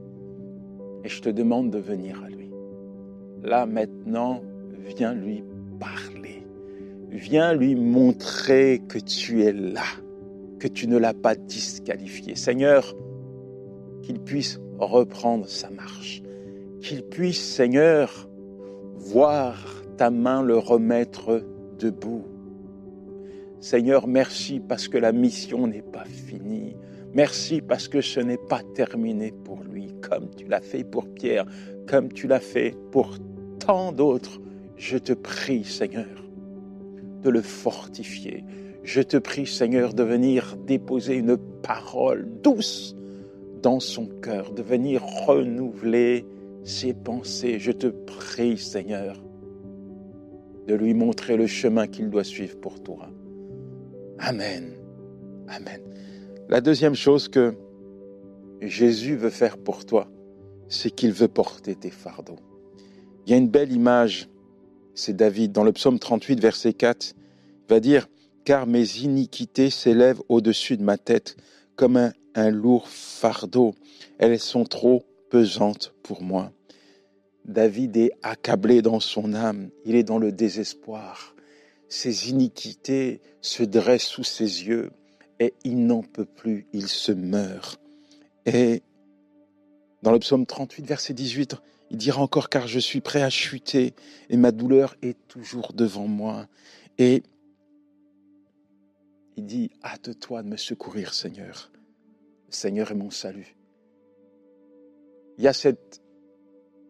Et 1.04 1.08
je 1.08 1.22
te 1.22 1.30
demande 1.30 1.70
de 1.70 1.78
venir 1.78 2.22
à 2.22 2.28
lui. 2.28 2.50
Là 3.42 3.64
maintenant, 3.64 4.42
viens 4.96 5.14
lui 5.14 5.42
parler. 5.78 6.46
Viens 7.08 7.54
lui 7.54 7.74
montrer 7.74 8.82
que 8.86 8.98
tu 8.98 9.42
es 9.42 9.52
là, 9.52 9.86
que 10.58 10.68
tu 10.68 10.86
ne 10.86 10.98
l'as 10.98 11.14
pas 11.14 11.34
disqualifié. 11.34 12.36
Seigneur, 12.36 12.94
qu'il 14.02 14.20
puisse 14.20 14.60
reprendre 14.78 15.48
sa 15.48 15.70
marche. 15.70 16.22
Qu'il 16.80 17.02
puisse, 17.02 17.42
Seigneur, 17.42 18.28
voir 18.96 19.82
ta 19.96 20.10
main 20.10 20.42
le 20.42 20.56
remettre 20.56 21.42
debout. 21.78 22.24
Seigneur, 23.60 24.06
merci 24.06 24.60
parce 24.60 24.88
que 24.88 24.96
la 24.96 25.12
mission 25.12 25.66
n'est 25.66 25.82
pas 25.82 26.04
finie. 26.04 26.76
Merci 27.12 27.60
parce 27.60 27.88
que 27.88 28.00
ce 28.00 28.20
n'est 28.20 28.38
pas 28.38 28.62
terminé 28.74 29.32
pour 29.44 29.62
lui, 29.62 29.92
comme 30.00 30.30
tu 30.34 30.46
l'as 30.46 30.60
fait 30.60 30.84
pour 30.84 31.08
Pierre, 31.08 31.44
comme 31.86 32.10
tu 32.10 32.26
l'as 32.26 32.40
fait 32.40 32.74
pour 32.92 33.18
tant 33.58 33.92
d'autres. 33.92 34.40
Je 34.76 34.96
te 34.96 35.12
prie, 35.12 35.64
Seigneur, 35.64 36.24
de 37.22 37.28
le 37.28 37.42
fortifier. 37.42 38.44
Je 38.84 39.02
te 39.02 39.18
prie, 39.18 39.46
Seigneur, 39.46 39.92
de 39.92 40.02
venir 40.02 40.56
déposer 40.66 41.16
une 41.16 41.36
parole 41.36 42.26
douce 42.42 42.96
dans 43.62 43.80
son 43.80 44.06
cœur, 44.06 44.52
de 44.52 44.62
venir 44.62 45.02
renouveler 45.04 46.24
ses 46.64 46.94
pensées. 46.94 47.58
Je 47.58 47.72
te 47.72 47.86
prie, 47.86 48.58
Seigneur, 48.58 49.22
de 50.66 50.74
lui 50.74 50.94
montrer 50.94 51.36
le 51.36 51.46
chemin 51.46 51.86
qu'il 51.86 52.10
doit 52.10 52.24
suivre 52.24 52.58
pour 52.60 52.82
toi. 52.82 53.10
Amen. 54.18 54.72
Amen. 55.48 55.80
La 56.48 56.60
deuxième 56.60 56.94
chose 56.94 57.28
que 57.28 57.54
Jésus 58.60 59.16
veut 59.16 59.30
faire 59.30 59.58
pour 59.58 59.84
toi, 59.84 60.08
c'est 60.68 60.90
qu'il 60.90 61.12
veut 61.12 61.28
porter 61.28 61.74
tes 61.74 61.90
fardeaux. 61.90 62.38
Il 63.26 63.30
y 63.30 63.34
a 63.34 63.36
une 63.36 63.48
belle 63.48 63.72
image, 63.72 64.28
c'est 64.94 65.16
David, 65.16 65.52
dans 65.52 65.64
le 65.64 65.72
psaume 65.72 65.98
38, 65.98 66.40
verset 66.40 66.72
4, 66.72 67.14
il 67.16 67.74
va 67.74 67.80
dire, 67.80 68.08
Car 68.44 68.66
mes 68.66 68.98
iniquités 68.98 69.70
s'élèvent 69.70 70.22
au-dessus 70.28 70.76
de 70.76 70.82
ma 70.82 70.98
tête 70.98 71.36
comme 71.76 71.96
un, 71.96 72.12
un 72.34 72.50
lourd 72.50 72.88
fardeau. 72.88 73.74
Elles 74.18 74.38
sont 74.38 74.64
trop 74.64 75.04
pesantes 75.30 75.94
pour 76.02 76.22
moi. 76.22 76.52
David 77.44 77.96
est 77.96 78.12
accablé 78.22 78.82
dans 78.82 79.00
son 79.00 79.32
âme, 79.32 79.70
il 79.84 79.94
est 79.94 80.02
dans 80.02 80.18
le 80.18 80.32
désespoir. 80.32 81.34
Ses 81.88 82.30
iniquités 82.30 83.20
se 83.40 83.62
dressent 83.62 84.04
sous 84.04 84.24
ses 84.24 84.66
yeux 84.66 84.90
et 85.38 85.54
il 85.64 85.86
n'en 85.86 86.02
peut 86.02 86.26
plus, 86.26 86.66
il 86.72 86.88
se 86.88 87.12
meurt. 87.12 87.80
Et 88.44 88.82
dans 90.02 90.12
le 90.12 90.18
psaume 90.18 90.46
38, 90.46 90.86
verset 90.86 91.14
18, 91.14 91.56
il 91.90 91.96
dira 91.96 92.22
encore, 92.22 92.48
car 92.48 92.68
je 92.68 92.78
suis 92.78 93.00
prêt 93.00 93.22
à 93.22 93.30
chuter 93.30 93.94
et 94.28 94.36
ma 94.36 94.52
douleur 94.52 94.94
est 95.02 95.16
toujours 95.26 95.72
devant 95.72 96.06
moi. 96.06 96.46
Et 96.98 97.22
il 99.36 99.46
dit, 99.46 99.70
hâte-toi 99.82 100.42
de 100.42 100.48
me 100.48 100.56
secourir, 100.56 101.14
Seigneur. 101.14 101.72
Seigneur 102.50 102.90
est 102.90 102.94
mon 102.94 103.10
salut. 103.10 103.56
Il 105.40 105.44
y 105.44 105.48
a 105.48 105.54
cette 105.54 106.02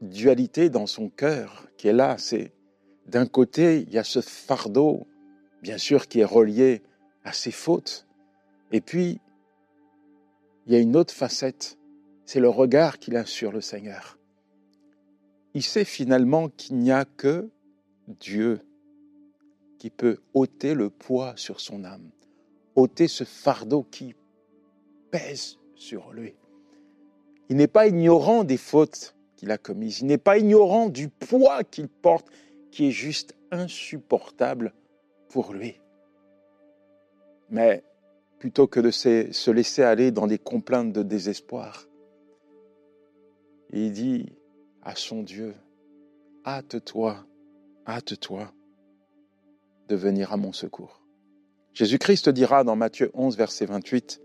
dualité 0.03 0.71
dans 0.71 0.87
son 0.87 1.09
cœur 1.09 1.69
qui 1.77 1.87
est 1.87 1.93
là. 1.93 2.19
C'est 2.19 2.53
d'un 3.07 3.27
côté, 3.27 3.83
il 3.83 3.93
y 3.93 3.97
a 3.99 4.03
ce 4.03 4.21
fardeau, 4.21 5.07
bien 5.63 5.79
sûr, 5.79 6.09
qui 6.09 6.19
est 6.19 6.25
relié 6.25 6.83
à 7.23 7.33
ses 7.33 7.53
fautes. 7.53 8.09
Et 8.73 8.81
puis, 8.81 9.21
il 10.67 10.73
y 10.73 10.75
a 10.75 10.81
une 10.81 10.97
autre 10.97 11.15
facette, 11.15 11.79
c'est 12.25 12.41
le 12.41 12.49
regard 12.49 12.99
qu'il 12.99 13.15
a 13.15 13.25
sur 13.25 13.53
le 13.53 13.61
Seigneur. 13.61 14.19
Il 15.55 15.63
sait 15.63 15.85
finalement 15.85 16.49
qu'il 16.49 16.79
n'y 16.79 16.91
a 16.91 17.05
que 17.05 17.49
Dieu 18.09 18.63
qui 19.79 19.91
peut 19.91 20.19
ôter 20.35 20.75
le 20.75 20.91
poids 20.91 21.35
sur 21.37 21.61
son 21.61 21.85
âme, 21.85 22.11
ôter 22.75 23.07
ce 23.07 23.23
fardeau 23.23 23.85
qui 23.85 24.17
pèse 25.13 25.61
sur 25.77 26.13
lui. 26.13 26.35
Il 27.51 27.57
n'est 27.57 27.67
pas 27.67 27.89
ignorant 27.89 28.45
des 28.45 28.57
fautes 28.57 29.17
qu'il 29.35 29.51
a 29.51 29.59
commises. 29.59 30.01
Il 30.01 30.07
n'est 30.07 30.19
pas 30.19 30.39
ignorant 30.39 30.89
du 30.89 31.09
poids 31.09 31.65
qu'il 31.65 31.89
porte, 31.89 32.29
qui 32.71 32.87
est 32.87 32.93
juste 32.93 33.35
insupportable 33.51 34.73
pour 35.29 35.53
lui. 35.53 35.81
Mais 37.51 37.83
plutôt 38.39 38.69
que 38.69 38.79
de 38.79 38.93
se 38.93 39.51
laisser 39.51 39.83
aller 39.83 40.13
dans 40.13 40.29
des 40.29 40.39
complaintes 40.39 40.93
de 40.93 41.03
désespoir, 41.03 41.89
il 43.73 43.93
dit 43.93 44.33
à 44.83 44.95
son 44.95 45.25
Dieu, 45.25 45.55
hâte-toi, 46.47 47.27
hâte-toi 47.87 48.53
de 49.89 49.97
venir 49.97 50.33
à 50.33 50.37
mon 50.37 50.53
secours. 50.53 51.03
Jésus-Christ 51.75 52.29
dira 52.29 52.63
dans 52.63 52.77
Matthieu 52.77 53.11
11, 53.15 53.37
verset 53.37 53.67
28, 53.67 54.21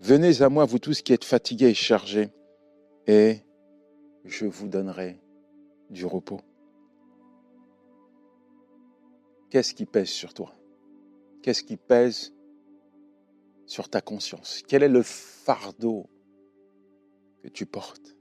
Venez 0.00 0.40
à 0.40 0.48
moi, 0.48 0.64
vous 0.64 0.78
tous 0.78 1.02
qui 1.02 1.12
êtes 1.12 1.24
fatigués 1.24 1.68
et 1.68 1.74
chargés, 1.74 2.30
et 3.06 3.40
je 4.24 4.46
vous 4.46 4.66
donnerai 4.66 5.20
du 5.90 6.06
repos. 6.06 6.40
Qu'est-ce 9.50 9.74
qui 9.74 9.84
pèse 9.84 10.08
sur 10.08 10.32
toi? 10.32 10.54
Qu'est-ce 11.42 11.62
qui 11.62 11.76
pèse 11.76 12.32
sur 13.66 13.90
ta 13.90 14.00
conscience? 14.00 14.62
Quel 14.66 14.82
est 14.82 14.88
le 14.88 15.02
fardeau 15.02 16.06
que 17.42 17.48
tu 17.48 17.66
portes? 17.66 18.16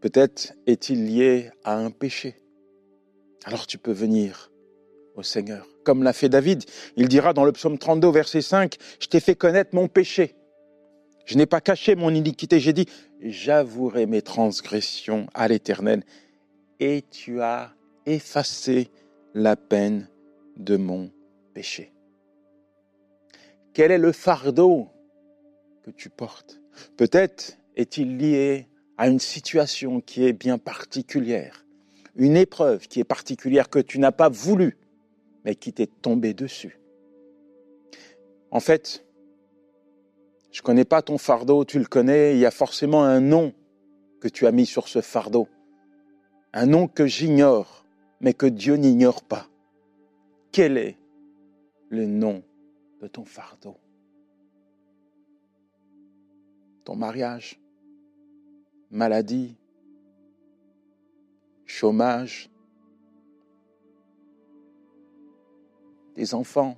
Peut-être 0.00 0.52
est-il 0.66 1.06
lié 1.06 1.50
à 1.64 1.76
un 1.76 1.90
péché. 1.90 2.36
Alors 3.44 3.66
tu 3.66 3.78
peux 3.78 3.92
venir 3.92 4.52
au 5.14 5.22
Seigneur. 5.22 5.66
Comme 5.84 6.02
l'a 6.02 6.12
fait 6.12 6.28
David, 6.28 6.64
il 6.96 7.08
dira 7.08 7.32
dans 7.32 7.44
le 7.44 7.52
psaume 7.52 7.78
32, 7.78 8.10
verset 8.10 8.42
5, 8.42 8.76
Je 9.00 9.06
t'ai 9.06 9.20
fait 9.20 9.34
connaître 9.34 9.74
mon 9.74 9.88
péché. 9.88 10.36
Je 11.24 11.36
n'ai 11.36 11.46
pas 11.46 11.60
caché 11.60 11.94
mon 11.94 12.14
iniquité. 12.14 12.60
J'ai 12.60 12.72
dit, 12.72 12.86
j'avouerai 13.20 14.06
mes 14.06 14.22
transgressions 14.22 15.26
à 15.34 15.48
l'Éternel. 15.48 16.02
Et 16.80 17.04
tu 17.10 17.40
as 17.40 17.72
effacé 18.06 18.90
la 19.34 19.56
peine 19.56 20.08
de 20.56 20.76
mon 20.76 21.10
péché. 21.54 21.92
Quel 23.72 23.90
est 23.90 23.98
le 23.98 24.12
fardeau 24.12 24.88
que 25.84 25.90
tu 25.90 26.10
portes? 26.10 26.60
Peut-être 26.96 27.56
est-il 27.76 28.18
lié 28.18 28.68
à 28.98 29.08
une 29.08 29.20
situation 29.20 30.00
qui 30.00 30.24
est 30.24 30.32
bien 30.32 30.58
particulière, 30.58 31.64
une 32.16 32.36
épreuve 32.36 32.86
qui 32.88 33.00
est 33.00 33.04
particulière 33.04 33.70
que 33.70 33.78
tu 33.78 33.98
n'as 33.98 34.12
pas 34.12 34.28
voulu, 34.28 34.76
mais 35.44 35.54
qui 35.54 35.72
t'est 35.72 35.90
tombée 36.02 36.34
dessus. 36.34 36.78
En 38.50 38.60
fait, 38.60 39.06
je 40.52 40.60
ne 40.60 40.64
connais 40.64 40.84
pas 40.84 41.00
ton 41.00 41.16
fardeau, 41.16 41.64
tu 41.64 41.78
le 41.78 41.86
connais, 41.86 42.34
il 42.34 42.38
y 42.38 42.46
a 42.46 42.50
forcément 42.50 43.02
un 43.02 43.20
nom 43.20 43.54
que 44.20 44.28
tu 44.28 44.46
as 44.46 44.52
mis 44.52 44.66
sur 44.66 44.86
ce 44.86 45.00
fardeau. 45.00 45.48
Un 46.52 46.66
nom 46.66 46.88
que 46.88 47.06
j'ignore, 47.06 47.86
mais 48.20 48.34
que 48.34 48.44
Dieu 48.44 48.74
n'ignore 48.74 49.22
pas. 49.22 49.48
Quel 50.52 50.76
est 50.76 50.98
le 51.88 52.04
nom 52.04 52.42
de 53.00 53.08
ton 53.08 53.24
fardeau? 53.24 53.78
Ton 56.84 56.96
mariage? 56.96 57.58
Maladie? 58.90 59.56
Chômage? 61.64 62.50
Des 66.14 66.34
enfants? 66.34 66.76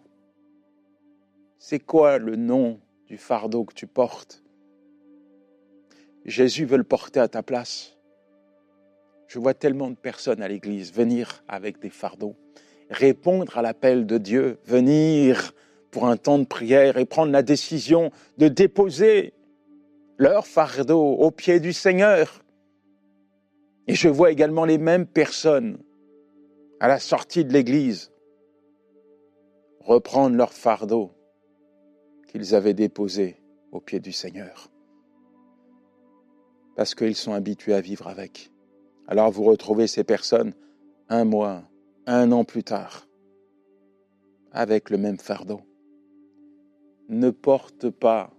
C'est 1.58 1.80
quoi 1.80 2.18
le 2.18 2.36
nom 2.36 2.78
du 3.06 3.18
fardeau 3.18 3.64
que 3.64 3.74
tu 3.74 3.86
portes. 3.86 4.42
Jésus 6.24 6.64
veut 6.64 6.78
le 6.78 6.84
porter 6.84 7.20
à 7.20 7.28
ta 7.28 7.42
place. 7.42 7.98
Je 9.26 9.38
vois 9.38 9.54
tellement 9.54 9.90
de 9.90 9.96
personnes 9.96 10.42
à 10.42 10.48
l'église 10.48 10.92
venir 10.92 11.44
avec 11.48 11.80
des 11.80 11.90
fardeaux, 11.90 12.36
répondre 12.90 13.58
à 13.58 13.62
l'appel 13.62 14.06
de 14.06 14.18
Dieu, 14.18 14.58
venir 14.64 15.52
pour 15.90 16.06
un 16.06 16.16
temps 16.16 16.38
de 16.38 16.44
prière 16.44 16.96
et 16.96 17.04
prendre 17.04 17.32
la 17.32 17.42
décision 17.42 18.10
de 18.38 18.48
déposer 18.48 19.34
leur 20.16 20.46
fardeau 20.46 21.02
aux 21.02 21.30
pieds 21.30 21.60
du 21.60 21.72
Seigneur. 21.72 22.42
Et 23.86 23.94
je 23.94 24.08
vois 24.08 24.30
également 24.30 24.64
les 24.64 24.78
mêmes 24.78 25.06
personnes 25.06 25.78
à 26.80 26.88
la 26.88 26.98
sortie 26.98 27.44
de 27.44 27.52
l'église 27.52 28.10
reprendre 29.84 30.36
leur 30.36 30.52
fardeau 30.52 31.12
qu'ils 32.34 32.56
avaient 32.56 32.74
déposé 32.74 33.36
au 33.70 33.80
pied 33.80 34.00
du 34.00 34.10
Seigneur. 34.10 34.68
Parce 36.74 36.96
qu'ils 36.96 37.14
sont 37.14 37.32
habitués 37.32 37.74
à 37.74 37.80
vivre 37.80 38.08
avec. 38.08 38.50
Alors 39.06 39.30
vous 39.30 39.44
retrouvez 39.44 39.86
ces 39.86 40.02
personnes 40.02 40.52
un 41.08 41.24
mois, 41.24 41.62
un 42.06 42.32
an 42.32 42.44
plus 42.44 42.64
tard, 42.64 43.06
avec 44.50 44.90
le 44.90 44.98
même 44.98 45.18
fardeau. 45.18 45.60
Ne 47.08 47.30
porte 47.30 47.88
pas 47.90 48.32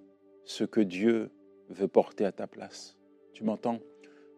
ce 0.44 0.66
que 0.66 0.82
Dieu 0.82 1.32
veut 1.70 1.88
porter 1.88 2.26
à 2.26 2.34
ta 2.34 2.48
place. 2.48 2.98
Tu 3.32 3.46
m'entends? 3.46 3.80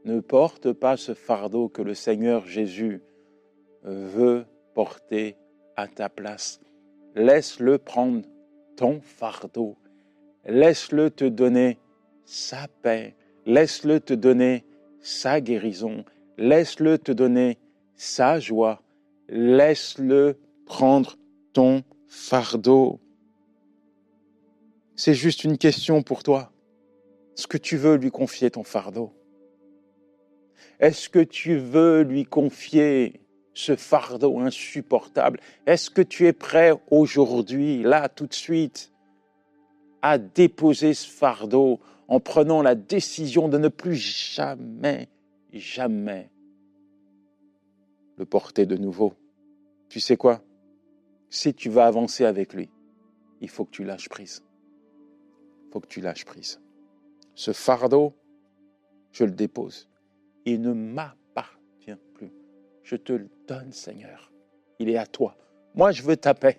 Ne 0.06 0.20
porte 0.20 0.72
pas 0.72 0.98
ce 0.98 1.16
fardeau 1.16 1.68
que 1.68 1.82
le 1.82 1.96
Seigneur 1.96 2.46
Jésus 2.46 3.02
veut 3.82 4.46
porter 4.76 5.36
à 5.76 5.88
ta 5.88 6.10
place. 6.10 6.60
Laisse-le 7.16 7.80
prendre 7.80 8.22
ton 8.78 9.02
fardeau. 9.02 9.76
Laisse-le 10.46 11.10
te 11.10 11.26
donner 11.26 11.78
sa 12.24 12.68
paix. 12.82 13.16
Laisse-le 13.46 14.00
te 14.00 14.14
donner 14.14 14.64
sa 15.02 15.42
guérison. 15.42 16.06
Laisse-le 16.38 16.98
te 16.98 17.12
donner 17.12 17.58
sa 17.96 18.40
joie. 18.40 18.82
Laisse-le 19.28 20.38
prendre 20.66 21.18
ton 21.52 21.84
fardeau. 22.08 23.02
C'est 24.96 25.16
juste 25.16 25.44
une 25.44 25.58
question 25.58 26.02
pour 26.02 26.24
toi. 26.24 26.54
Est-ce 27.36 27.48
que 27.48 27.58
tu 27.58 27.76
veux 27.78 27.96
lui 27.96 28.12
confier 28.12 28.50
ton 28.50 28.64
fardeau? 28.64 29.14
Est-ce 30.80 31.10
que 31.10 31.20
tu 31.20 31.58
veux 31.58 32.02
lui 32.02 32.26
confier 32.26 33.20
ce 33.58 33.76
fardeau 33.76 34.40
insupportable 34.40 35.40
Est-ce 35.66 35.90
que 35.90 36.04
tu 36.04 36.28
es 36.28 36.34
prêt 36.34 36.74
aujourd'hui, 36.92 37.82
là, 37.82 38.08
tout 38.08 38.28
de 38.28 38.34
suite, 38.34 38.94
à 40.04 40.20
déposer 40.20 40.94
ce 40.94 41.10
fardeau 41.10 41.80
en 42.08 42.20
prenant 42.20 42.62
la 42.62 42.76
décision 42.76 43.48
de 43.48 43.58
ne 43.58 43.68
plus 43.68 43.96
jamais, 43.96 45.10
jamais 45.52 46.30
le 48.18 48.26
porter 48.26 48.68
de 48.68 48.78
nouveau? 48.78 49.16
Tu 49.90 50.00
sais 50.02 50.18
quoi? 50.18 50.44
Si 51.32 51.56
tu 51.56 51.70
vas 51.70 51.88
avancer 51.88 52.26
avec 52.26 52.54
lui, 52.54 52.70
il 53.42 53.50
faut 53.50 53.66
que 53.66 53.72
tu 53.72 53.84
lâches 53.84 54.08
prise. 54.08 54.44
Il 55.66 55.72
faut 55.72 55.80
que 55.80 55.88
tu 55.88 56.00
lâches 56.00 56.26
prise. 56.26 56.62
Ce 57.34 57.54
fardeau, 57.54 58.14
je 59.12 59.24
le 59.24 59.32
dépose. 59.32 59.90
Il 60.46 60.62
ne 60.62 60.74
plus. 60.74 61.16
Je 62.88 62.96
te 62.96 63.12
le 63.12 63.28
donne, 63.50 63.74
Seigneur. 63.74 64.32
Il 64.80 64.90
est 64.90 64.96
à 64.96 65.06
toi. 65.06 65.36
Moi, 65.76 65.92
je 65.92 66.04
veux 66.04 66.16
ta 66.16 66.34
paix. 66.34 66.58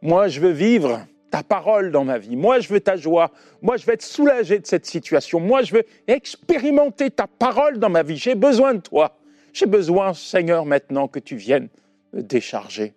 Moi, 0.00 0.28
je 0.28 0.38
veux 0.38 0.52
vivre 0.52 1.04
ta 1.32 1.42
parole 1.42 1.90
dans 1.90 2.04
ma 2.04 2.18
vie. 2.18 2.36
Moi, 2.36 2.60
je 2.60 2.68
veux 2.68 2.78
ta 2.78 2.94
joie. 2.94 3.32
Moi, 3.60 3.76
je 3.78 3.84
veux 3.84 3.94
être 3.94 4.02
soulagé 4.02 4.60
de 4.60 4.66
cette 4.66 4.86
situation. 4.86 5.40
Moi, 5.40 5.62
je 5.62 5.74
veux 5.74 5.82
expérimenter 6.06 7.10
ta 7.10 7.26
parole 7.26 7.80
dans 7.80 7.88
ma 7.88 8.04
vie. 8.04 8.16
J'ai 8.16 8.36
besoin 8.36 8.74
de 8.74 8.80
toi. 8.80 9.18
J'ai 9.52 9.66
besoin, 9.66 10.14
Seigneur, 10.14 10.64
maintenant 10.64 11.08
que 11.08 11.18
tu 11.18 11.34
viennes 11.34 11.68
me 12.12 12.22
décharger. 12.22 12.94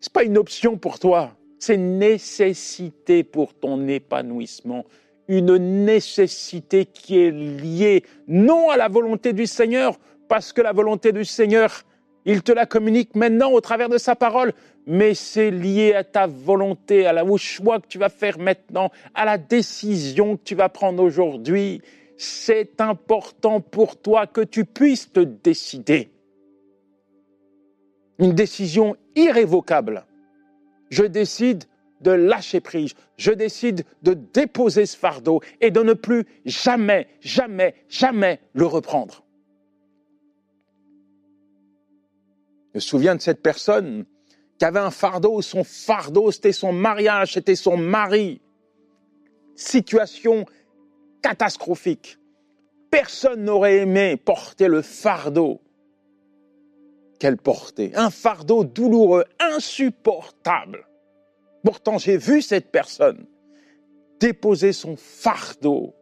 Ce 0.00 0.08
n'est 0.08 0.12
pas 0.14 0.24
une 0.24 0.38
option 0.38 0.78
pour 0.78 0.98
toi. 0.98 1.36
C'est 1.58 1.74
une 1.74 1.98
nécessité 1.98 3.24
pour 3.24 3.52
ton 3.52 3.86
épanouissement. 3.88 4.86
Une 5.28 5.84
nécessité 5.84 6.86
qui 6.86 7.18
est 7.18 7.30
liée 7.30 8.04
non 8.26 8.70
à 8.70 8.78
la 8.78 8.88
volonté 8.88 9.34
du 9.34 9.46
Seigneur, 9.46 9.98
parce 10.28 10.52
que 10.52 10.60
la 10.60 10.72
volonté 10.72 11.12
du 11.12 11.24
Seigneur, 11.24 11.82
il 12.24 12.42
te 12.42 12.52
la 12.52 12.66
communique 12.66 13.14
maintenant 13.14 13.52
au 13.52 13.60
travers 13.60 13.88
de 13.88 13.98
sa 13.98 14.16
parole, 14.16 14.52
mais 14.86 15.14
c'est 15.14 15.50
lié 15.50 15.94
à 15.94 16.04
ta 16.04 16.26
volonté, 16.26 17.06
à 17.06 17.12
la, 17.12 17.24
au 17.24 17.38
choix 17.38 17.80
que 17.80 17.86
tu 17.86 17.98
vas 17.98 18.08
faire 18.08 18.38
maintenant, 18.38 18.90
à 19.14 19.24
la 19.24 19.38
décision 19.38 20.36
que 20.36 20.42
tu 20.42 20.54
vas 20.54 20.68
prendre 20.68 21.02
aujourd'hui. 21.02 21.82
C'est 22.16 22.80
important 22.80 23.60
pour 23.60 24.00
toi 24.00 24.26
que 24.26 24.40
tu 24.40 24.64
puisses 24.64 25.12
te 25.12 25.20
décider. 25.20 26.10
Une 28.18 28.32
décision 28.32 28.96
irrévocable. 29.14 30.06
Je 30.90 31.04
décide 31.04 31.64
de 32.00 32.10
lâcher 32.10 32.60
prise. 32.60 32.94
Je 33.16 33.32
décide 33.32 33.84
de 34.02 34.14
déposer 34.14 34.86
ce 34.86 34.96
fardeau 34.96 35.40
et 35.60 35.70
de 35.70 35.80
ne 35.80 35.92
plus 35.92 36.24
jamais, 36.44 37.08
jamais, 37.20 37.74
jamais 37.88 38.40
le 38.52 38.66
reprendre. 38.66 39.25
Me 42.76 42.80
souviens 42.80 43.16
de 43.16 43.22
cette 43.22 43.42
personne 43.42 44.04
qui 44.58 44.64
avait 44.64 44.80
un 44.80 44.90
fardeau, 44.90 45.40
son 45.40 45.64
fardeau, 45.64 46.30
c'était 46.30 46.52
son 46.52 46.72
mariage, 46.72 47.32
c'était 47.32 47.56
son 47.56 47.76
mari. 47.76 48.40
Situation 49.54 50.44
catastrophique. 51.22 52.18
Personne 52.90 53.44
n'aurait 53.44 53.78
aimé 53.78 54.16
porter 54.16 54.68
le 54.68 54.82
fardeau 54.82 55.60
qu'elle 57.18 57.38
portait. 57.38 57.92
Un 57.94 58.10
fardeau 58.10 58.62
douloureux, 58.62 59.24
insupportable. 59.40 60.86
Pourtant, 61.64 61.96
j'ai 61.96 62.18
vu 62.18 62.42
cette 62.42 62.70
personne 62.70 63.26
déposer 64.20 64.72
son 64.72 64.96
fardeau 64.96 65.94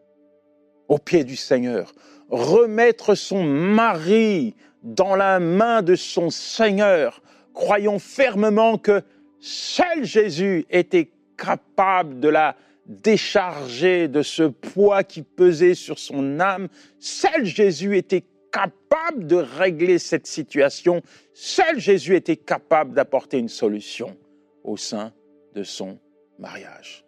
au 0.89 0.99
pied 0.99 1.23
du 1.25 1.37
Seigneur, 1.37 1.93
remettre 2.29 3.15
son 3.15 3.45
mari 3.45 4.55
dans 4.85 5.17
la 5.17 5.41
main 5.41 5.83
de 5.83 5.97
son 5.97 6.31
Seigneur, 6.31 7.23
croyons 7.55 7.99
fermement 7.99 8.79
que 8.79 9.03
seul 9.41 10.05
Jésus 10.05 10.67
était 10.71 11.11
capable 11.37 12.21
de 12.21 12.29
la 12.29 12.57
décharger 12.87 14.09
de 14.09 14.23
ce 14.23 14.43
poids 14.43 15.03
qui 15.03 15.23
pesait 15.23 15.75
sur 15.75 15.99
son 15.99 16.39
âme. 16.39 16.69
Seul 16.99 17.47
Jésus 17.47 17.97
était 17.97 18.25
capable 18.53 19.27
de 19.27 19.37
régler 19.37 19.99
cette 19.99 20.27
situation. 20.27 21.01
Seul 21.33 21.81
Jésus 21.81 22.15
était 22.15 22.37
capable 22.37 22.93
d'apporter 22.93 23.39
une 23.39 23.49
solution 23.49 24.17
au 24.63 24.77
sein 24.77 25.13
de 25.55 25.63
son 25.63 25.99
mariage. 26.39 27.05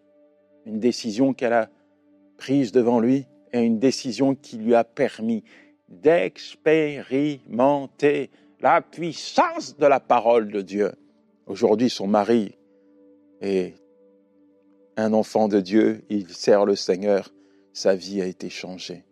Une 0.65 0.81
décision 0.81 1.35
qu'elle 1.35 1.53
a 1.53 1.69
prise 2.39 2.73
devant 2.73 3.01
lui, 3.01 3.27
et 3.53 3.61
une 3.61 3.79
décision 3.79 4.35
qui 4.35 4.57
lui 4.57 4.75
a 4.75 4.85
permis 4.85 5.45
d'expérimenter 5.89 8.31
la 8.61 8.83
puissance 8.83 9.77
de 9.77 9.87
la 9.87 10.01
parole 10.01 10.51
de 10.51 10.63
Dieu. 10.63 10.93
Aujourd'hui, 11.47 11.91
son 11.91 12.07
mari 12.07 12.57
est 13.41 13.75
un 14.97 15.13
enfant 15.13 15.49
de 15.49 15.61
Dieu, 15.61 16.03
il 16.09 16.31
sert 16.31 16.65
le 16.65 16.75
Seigneur, 16.75 17.35
sa 17.73 17.95
vie 17.95 18.23
a 18.23 18.27
été 18.27 18.49
changée 18.49 19.05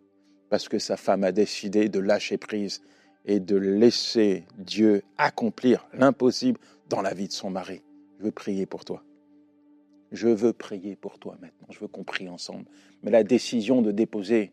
parce 0.49 0.69
que 0.69 0.79
sa 0.79 0.97
femme 0.97 1.23
a 1.23 1.31
décidé 1.31 1.89
de 1.89 1.99
lâcher 1.99 2.37
prise 2.37 2.81
et 3.25 3.39
de 3.39 3.55
laisser 3.55 4.45
Dieu 4.57 5.03
accomplir 5.17 5.87
l'impossible 5.93 6.59
dans 6.89 7.01
la 7.01 7.13
vie 7.13 7.27
de 7.27 7.33
son 7.33 7.49
mari. 7.49 7.81
Je 8.19 8.23
veux 8.23 8.31
prier 8.31 8.65
pour 8.65 8.85
toi. 8.85 9.03
Je 10.11 10.27
veux 10.27 10.53
prier 10.53 10.95
pour 10.95 11.19
toi 11.19 11.35
maintenant. 11.41 11.67
Je 11.71 11.79
veux 11.79 11.87
qu'on 11.87 12.03
prie 12.03 12.29
ensemble. 12.29 12.65
Mais 13.03 13.11
la 13.11 13.23
décision 13.23 13.81
de 13.81 13.91
déposer 13.91 14.51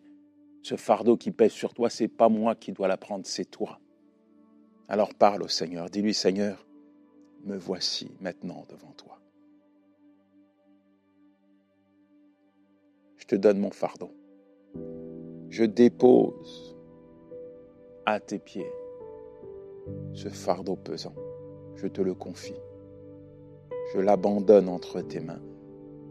ce 0.62 0.76
fardeau 0.76 1.16
qui 1.16 1.32
pèse 1.32 1.52
sur 1.52 1.74
toi, 1.74 1.90
c'est 1.90 2.08
pas 2.08 2.28
moi 2.28 2.54
qui 2.54 2.72
dois 2.72 2.88
la 2.88 2.96
prendre, 2.96 3.26
c'est 3.26 3.44
toi. 3.44 3.80
Alors 4.88 5.14
parle 5.14 5.42
au 5.42 5.48
Seigneur. 5.48 5.90
Dis-lui, 5.90 6.14
Seigneur, 6.14 6.66
me 7.44 7.56
voici 7.56 8.10
maintenant 8.20 8.64
devant 8.68 8.92
toi. 8.92 9.18
Je 13.16 13.26
te 13.26 13.34
donne 13.36 13.58
mon 13.58 13.70
fardeau. 13.70 14.12
Je 15.48 15.64
dépose 15.64 16.76
à 18.06 18.20
tes 18.20 18.38
pieds 18.38 18.70
ce 20.12 20.28
fardeau 20.28 20.76
pesant. 20.76 21.14
Je 21.76 21.86
te 21.88 22.00
le 22.00 22.14
confie. 22.14 22.60
Je 23.94 24.00
l'abandonne 24.00 24.68
entre 24.68 25.00
tes 25.00 25.20
mains. 25.20 25.42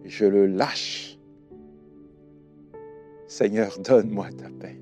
Je 0.04 0.26
le 0.26 0.46
lâche. 0.46 1.11
Seigneur, 3.32 3.80
donne-moi 3.80 4.28
ta 4.38 4.50
paix. 4.50 4.76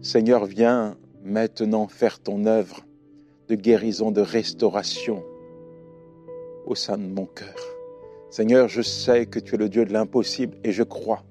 Seigneur, 0.00 0.46
viens 0.46 0.96
maintenant 1.22 1.86
faire 1.86 2.18
ton 2.18 2.46
œuvre 2.46 2.80
de 3.48 3.56
guérison, 3.56 4.10
de 4.10 4.22
restauration 4.22 5.22
au 6.64 6.74
sein 6.74 6.96
de 6.96 7.06
mon 7.06 7.26
cœur. 7.26 7.54
Seigneur, 8.30 8.68
je 8.68 8.80
sais 8.80 9.26
que 9.26 9.38
tu 9.38 9.56
es 9.56 9.58
le 9.58 9.68
Dieu 9.68 9.84
de 9.84 9.92
l'impossible 9.92 10.56
et 10.64 10.72
je 10.72 10.82
crois 10.82 11.24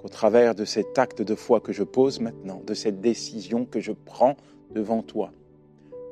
qu'au 0.00 0.08
travers 0.08 0.54
de 0.54 0.64
cet 0.64 0.98
acte 0.98 1.20
de 1.20 1.34
foi 1.34 1.60
que 1.60 1.74
je 1.74 1.82
pose 1.82 2.20
maintenant, 2.20 2.62
de 2.66 2.72
cette 2.72 3.02
décision 3.02 3.66
que 3.66 3.78
je 3.78 3.92
prends 3.92 4.38
devant 4.70 5.02
toi, 5.02 5.30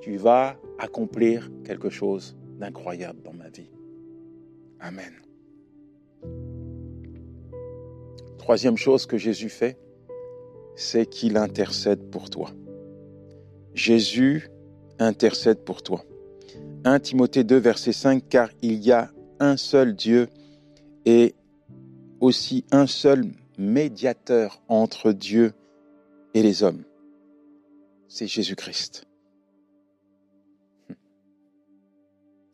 tu 0.02 0.18
vas 0.18 0.56
accomplir 0.78 1.50
quelque 1.64 1.88
chose 1.88 2.36
d'incroyable 2.58 3.22
dans 3.22 3.32
ma 3.32 3.48
vie. 3.48 3.70
Amen. 4.78 5.14
Troisième 8.40 8.78
chose 8.78 9.04
que 9.04 9.18
Jésus 9.18 9.50
fait, 9.50 9.76
c'est 10.74 11.04
qu'il 11.04 11.36
intercède 11.36 12.10
pour 12.10 12.30
toi. 12.30 12.50
Jésus 13.74 14.48
intercède 14.98 15.62
pour 15.62 15.82
toi. 15.82 16.02
1 16.84 17.00
Timothée 17.00 17.44
2, 17.44 17.58
verset 17.58 17.92
5, 17.92 18.24
car 18.30 18.48
il 18.62 18.82
y 18.82 18.92
a 18.92 19.10
un 19.40 19.58
seul 19.58 19.94
Dieu 19.94 20.28
et 21.04 21.34
aussi 22.18 22.64
un 22.72 22.86
seul 22.86 23.26
médiateur 23.58 24.62
entre 24.68 25.12
Dieu 25.12 25.52
et 26.32 26.42
les 26.42 26.62
hommes. 26.62 26.84
C'est 28.08 28.26
Jésus-Christ. 28.26 29.04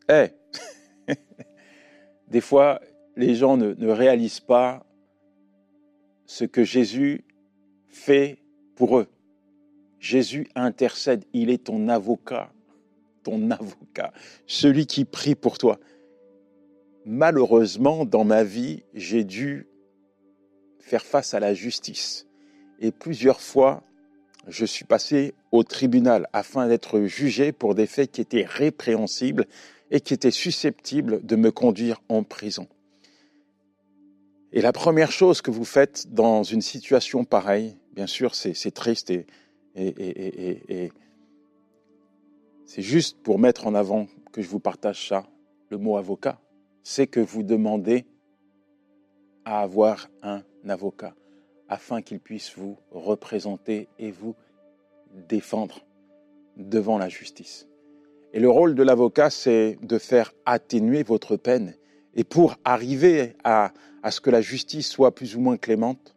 Eh, 0.09 0.27
des 2.27 2.41
fois, 2.41 2.81
les 3.15 3.35
gens 3.35 3.55
ne, 3.55 3.73
ne 3.73 3.89
réalisent 3.89 4.41
pas 4.41 4.83
ce 6.27 6.45
que 6.45 6.63
Jésus 6.63 7.23
fait 7.87 8.37
pour 8.75 8.99
eux. 8.99 9.07
Jésus 9.99 10.47
intercède, 10.53 11.25
il 11.33 11.49
est 11.49 11.65
ton 11.65 11.87
avocat, 11.87 12.51
ton 13.23 13.49
avocat, 13.51 14.13
celui 14.45 14.85
qui 14.85 15.05
prie 15.05 15.33
pour 15.33 15.57
toi. 15.57 15.79
Malheureusement, 17.05 18.05
dans 18.05 18.25
ma 18.25 18.43
vie, 18.43 18.83
j'ai 18.93 19.23
dû 19.23 19.67
faire 20.79 21.05
face 21.05 21.33
à 21.33 21.39
la 21.39 21.53
justice. 21.53 22.27
Et 22.79 22.91
plusieurs 22.91 23.41
fois, 23.41 23.83
je 24.47 24.65
suis 24.65 24.85
passé 24.85 25.33
au 25.51 25.63
tribunal 25.63 26.27
afin 26.33 26.67
d'être 26.67 27.01
jugé 27.01 27.51
pour 27.51 27.75
des 27.75 27.87
faits 27.87 28.11
qui 28.11 28.21
étaient 28.21 28.45
répréhensibles 28.45 29.45
et 29.89 30.01
qui 30.01 30.13
étaient 30.13 30.31
susceptibles 30.31 31.25
de 31.25 31.35
me 31.37 31.51
conduire 31.51 32.01
en 32.09 32.23
prison. 32.23 32.67
Et 34.53 34.61
la 34.61 34.71
première 34.71 35.11
chose 35.11 35.41
que 35.41 35.51
vous 35.51 35.65
faites 35.65 36.13
dans 36.13 36.43
une 36.43 36.61
situation 36.61 37.25
pareille, 37.25 37.77
bien 37.93 38.07
sûr, 38.07 38.33
c'est 38.33 38.71
triste 38.71 39.11
et, 39.75 40.91
c'est 42.65 42.81
juste 42.81 43.17
pour 43.21 43.39
mettre 43.39 43.67
en 43.67 43.75
avant 43.75 44.07
que 44.31 44.41
je 44.41 44.49
vous 44.49 44.59
partage 44.59 45.07
ça, 45.07 45.25
le 45.69 45.77
mot 45.77 45.97
avocat, 45.97 46.39
c'est 46.83 47.07
que 47.07 47.19
vous 47.19 47.43
demandez 47.43 48.05
à 49.45 49.61
avoir 49.61 50.09
un 50.21 50.43
avocat 50.67 51.15
afin 51.69 52.01
qu'il 52.01 52.19
puisse 52.19 52.57
vous 52.57 52.77
représenter 52.91 53.87
et 53.99 54.11
vous 54.11 54.35
défendre 55.29 55.85
devant 56.57 56.97
la 56.97 57.09
justice. 57.09 57.67
Et 58.33 58.39
le 58.39 58.49
rôle 58.49 58.75
de 58.75 58.83
l'avocat, 58.83 59.29
c'est 59.29 59.77
de 59.81 59.97
faire 59.97 60.33
atténuer 60.45 61.03
votre 61.03 61.37
peine. 61.37 61.73
Et 62.17 62.23
pour 62.23 62.55
arriver 62.65 63.35
à, 63.43 63.71
ce 64.09 64.19
que 64.19 64.31
la 64.31 64.41
justice 64.41 64.89
soit 64.89 65.13
plus 65.13 65.35
ou 65.35 65.39
moins 65.39 65.55
clémente, 65.55 66.15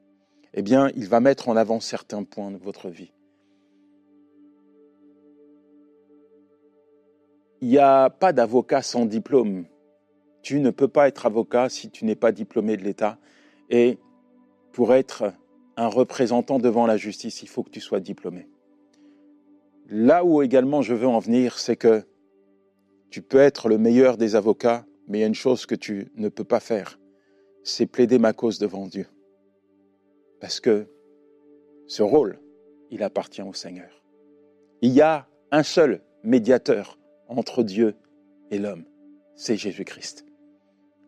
eh 0.55 0.63
bien, 0.63 0.91
il 0.97 1.07
va 1.07 1.21
mettre 1.21 1.51
en 1.51 1.57
avant 1.57 1.79
certains 1.79 2.25
points 2.25 2.51
de 2.51 2.57
votre 2.57 2.89
vie. 2.89 3.13
Il 7.61 7.69
n'y 7.69 7.79
a 7.79 8.09
pas 8.09 8.33
d'avocat 8.33 8.81
sans 8.81 9.05
diplôme. 9.05 9.67
Tu 10.43 10.61
ne 10.61 10.71
peux 10.71 10.89
pas 10.89 11.07
être 11.07 11.27
avocat 11.27 11.69
si 11.69 11.91
tu 11.91 12.07
n'es 12.07 12.15
pas 12.15 12.33
diplômé 12.33 12.79
de 12.79 12.83
l'État. 12.83 13.19
Et 13.69 13.99
pour 14.73 14.95
être 14.95 15.35
un 15.77 15.89
représentant 15.89 16.59
devant 16.59 16.87
la 16.87 16.97
justice, 16.97 17.43
il 17.43 17.49
faut 17.49 17.63
que 17.63 17.71
tu 17.71 17.81
sois 17.81 18.01
diplômé. 18.01 18.49
Là 19.91 20.25
où 20.25 20.41
également 20.41 20.81
je 20.81 20.95
veux 20.95 21.09
en 21.09 21.19
venir, 21.19 21.59
c'est 21.59 21.77
que 21.77 22.05
tu 23.11 23.21
peux 23.21 23.39
être 23.39 23.69
le 23.69 23.77
meilleur 23.77 24.17
des 24.17 24.37
avocats, 24.37 24.87
mais 25.11 25.19
il 25.19 25.21
y 25.23 25.25
a 25.25 25.27
une 25.27 25.35
chose 25.35 25.67
que 25.67 25.75
tu 25.75 26.13
ne 26.15 26.29
peux 26.29 26.45
pas 26.45 26.61
faire, 26.61 27.01
c'est 27.65 27.87
plaider 27.87 28.21
ma 28.21 28.33
cause 28.33 28.61
devant 28.61 28.87
Dieu. 28.87 29.09
Parce 30.41 30.61
que 30.61 30.87
ce 31.89 32.05
rôle, 32.05 32.39
il 32.93 33.03
appartient 33.03 33.43
au 33.43 33.53
Seigneur. 33.53 34.05
Il 34.83 34.93
y 34.93 35.03
a 35.03 35.27
un 35.51 35.65
seul 35.65 36.01
médiateur 36.23 36.97
entre 37.27 37.65
Dieu 37.65 37.97
et 38.53 38.59
l'homme, 38.59 38.85
c'est 39.35 39.57
Jésus-Christ. 39.57 40.25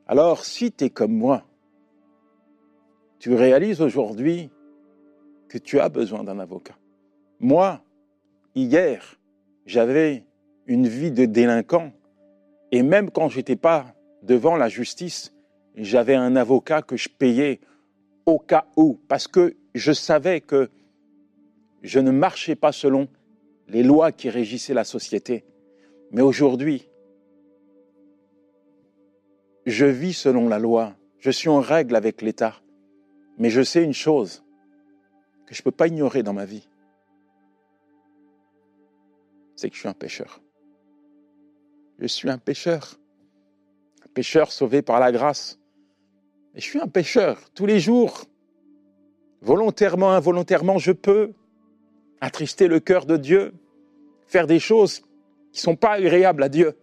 Alors, 0.08 0.44
si 0.44 0.72
tu 0.72 0.86
es 0.86 0.90
comme 0.90 1.14
moi, 1.14 1.44
tu 3.20 3.32
réalises 3.34 3.80
aujourd'hui 3.80 4.50
que 5.48 5.58
tu 5.58 5.78
as 5.78 5.88
besoin 5.88 6.24
d'un 6.24 6.40
avocat. 6.40 6.76
Moi, 7.38 7.80
hier, 8.56 9.20
j'avais 9.64 10.26
une 10.66 10.88
vie 10.88 11.12
de 11.12 11.24
délinquant 11.24 11.92
et 12.72 12.82
même 12.82 13.10
quand 13.10 13.28
je 13.28 13.36
n'étais 13.36 13.56
pas 13.56 13.94
devant 14.22 14.56
la 14.56 14.68
justice, 14.68 15.32
j'avais 15.76 16.14
un 16.14 16.36
avocat 16.36 16.82
que 16.82 16.96
je 16.96 17.08
payais 17.08 17.60
au 18.26 18.38
cas 18.38 18.66
où, 18.76 18.98
parce 19.08 19.28
que 19.28 19.54
je 19.74 19.92
savais 19.92 20.40
que 20.40 20.70
je 21.82 21.98
ne 21.98 22.10
marchais 22.10 22.56
pas 22.56 22.72
selon 22.72 23.08
les 23.68 23.82
lois 23.82 24.10
qui 24.10 24.30
régissaient 24.30 24.74
la 24.74 24.84
société. 24.84 25.44
Mais 26.12 26.22
aujourd'hui, 26.22 26.88
je 29.66 29.86
vis 29.86 30.14
selon 30.14 30.48
la 30.48 30.58
loi, 30.58 30.94
je 31.18 31.30
suis 31.30 31.48
en 31.48 31.60
règle 31.60 31.94
avec 31.94 32.22
l'État, 32.22 32.56
mais 33.38 33.50
je 33.50 33.62
sais 33.62 33.82
une 33.82 33.94
chose 33.94 34.44
que 35.46 35.54
je 35.54 35.60
ne 35.60 35.64
peux 35.64 35.70
pas 35.70 35.88
ignorer 35.88 36.22
dans 36.22 36.32
ma 36.32 36.44
vie, 36.44 36.68
c'est 39.56 39.68
que 39.68 39.74
je 39.74 39.80
suis 39.80 39.88
un 39.88 39.94
pécheur. 39.94 40.41
Je 42.02 42.08
suis 42.08 42.28
un 42.28 42.38
pécheur, 42.38 42.98
un 44.04 44.08
pécheur 44.12 44.50
sauvé 44.50 44.82
par 44.82 44.98
la 44.98 45.12
grâce. 45.12 45.60
Et 46.56 46.60
je 46.60 46.64
suis 46.64 46.80
un 46.80 46.88
pécheur 46.88 47.38
tous 47.54 47.64
les 47.64 47.78
jours. 47.78 48.24
Volontairement, 49.40 50.10
involontairement, 50.10 50.78
je 50.78 50.90
peux 50.90 51.32
attrister 52.20 52.66
le 52.66 52.80
cœur 52.80 53.06
de 53.06 53.16
Dieu, 53.16 53.54
faire 54.26 54.48
des 54.48 54.58
choses 54.58 54.98
qui 55.52 55.58
ne 55.58 55.60
sont 55.60 55.76
pas 55.76 55.92
agréables 55.92 56.42
à 56.42 56.48
Dieu. 56.48 56.76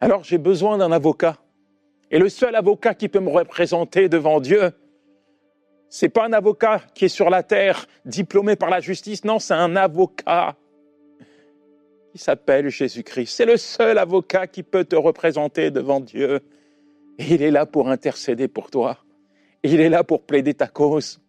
Alors 0.00 0.24
j'ai 0.24 0.38
besoin 0.38 0.76
d'un 0.76 0.90
avocat. 0.90 1.38
Et 2.10 2.18
le 2.18 2.28
seul 2.28 2.56
avocat 2.56 2.94
qui 2.94 3.08
peut 3.08 3.20
me 3.20 3.30
représenter 3.30 4.08
devant 4.08 4.40
Dieu, 4.40 4.72
c'est 5.88 6.08
pas 6.08 6.26
un 6.26 6.32
avocat 6.32 6.80
qui 6.96 7.04
est 7.04 7.08
sur 7.08 7.30
la 7.30 7.44
terre, 7.44 7.86
diplômé 8.06 8.56
par 8.56 8.70
la 8.70 8.80
justice. 8.80 9.22
Non, 9.22 9.38
c'est 9.38 9.54
un 9.54 9.76
avocat 9.76 10.56
qui 12.12 12.18
s'appelle 12.18 12.68
Jésus-Christ. 12.68 13.34
C'est 13.34 13.46
le 13.46 13.56
seul 13.56 13.96
avocat 13.96 14.46
qui 14.46 14.62
peut 14.62 14.84
te 14.84 14.96
représenter 14.96 15.70
devant 15.70 15.98
Dieu. 15.98 16.40
Il 17.18 17.40
est 17.42 17.50
là 17.50 17.64
pour 17.64 17.88
intercéder 17.88 18.48
pour 18.48 18.70
toi. 18.70 18.98
il 19.62 19.80
est 19.80 19.88
là 19.88 20.04
pour 20.04 20.22
plaider 20.22 20.52
ta 20.52 20.66
cause. 20.66 21.20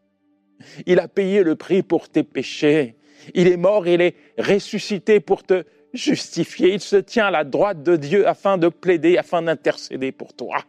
Il 0.85 0.99
a 0.99 1.07
payé 1.07 1.43
le 1.43 1.55
prix 1.55 1.83
pour 1.83 2.09
tes 2.09 2.23
péchés. 2.23 2.95
Il 3.33 3.47
est 3.47 3.57
mort, 3.57 3.87
il 3.87 4.01
est 4.01 4.15
ressuscité 4.37 5.21
pour 5.21 5.43
te 5.43 5.63
justifier. 5.93 6.73
Il 6.73 6.81
se 6.81 6.97
tient 6.97 7.27
à 7.27 7.31
la 7.31 7.45
droite 7.45 7.81
de 7.81 7.95
Dieu 7.95 8.27
afin 8.27 8.57
de 8.57 8.67
plaider, 8.67 9.17
afin 9.17 9.41
d'intercéder 9.41 10.11
pour 10.11 10.33
toi. 10.33 10.65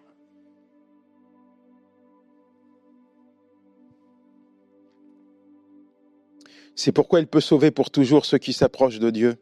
C'est 6.76 6.92
pourquoi 6.92 7.18
il 7.20 7.26
peut 7.26 7.40
sauver 7.40 7.72
pour 7.72 7.90
toujours 7.90 8.24
ceux 8.24 8.38
qui 8.38 8.52
s'approchent 8.52 9.00
de 9.00 9.10
Dieu 9.10 9.36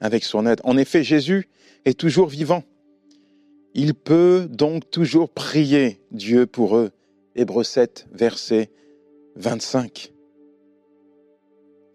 avec 0.00 0.24
son 0.24 0.46
aide. 0.46 0.60
En 0.64 0.76
effet, 0.76 1.02
Jésus 1.02 1.48
est 1.84 1.98
toujours 1.98 2.28
vivant. 2.28 2.62
Il 3.74 3.94
peut 3.94 4.48
donc 4.50 4.90
toujours 4.90 5.30
prier 5.30 6.00
Dieu 6.10 6.46
pour 6.46 6.76
eux. 6.76 6.90
Hébreu 7.34 7.64
7, 7.64 8.08
verset 8.12 8.70
25. 9.36 10.12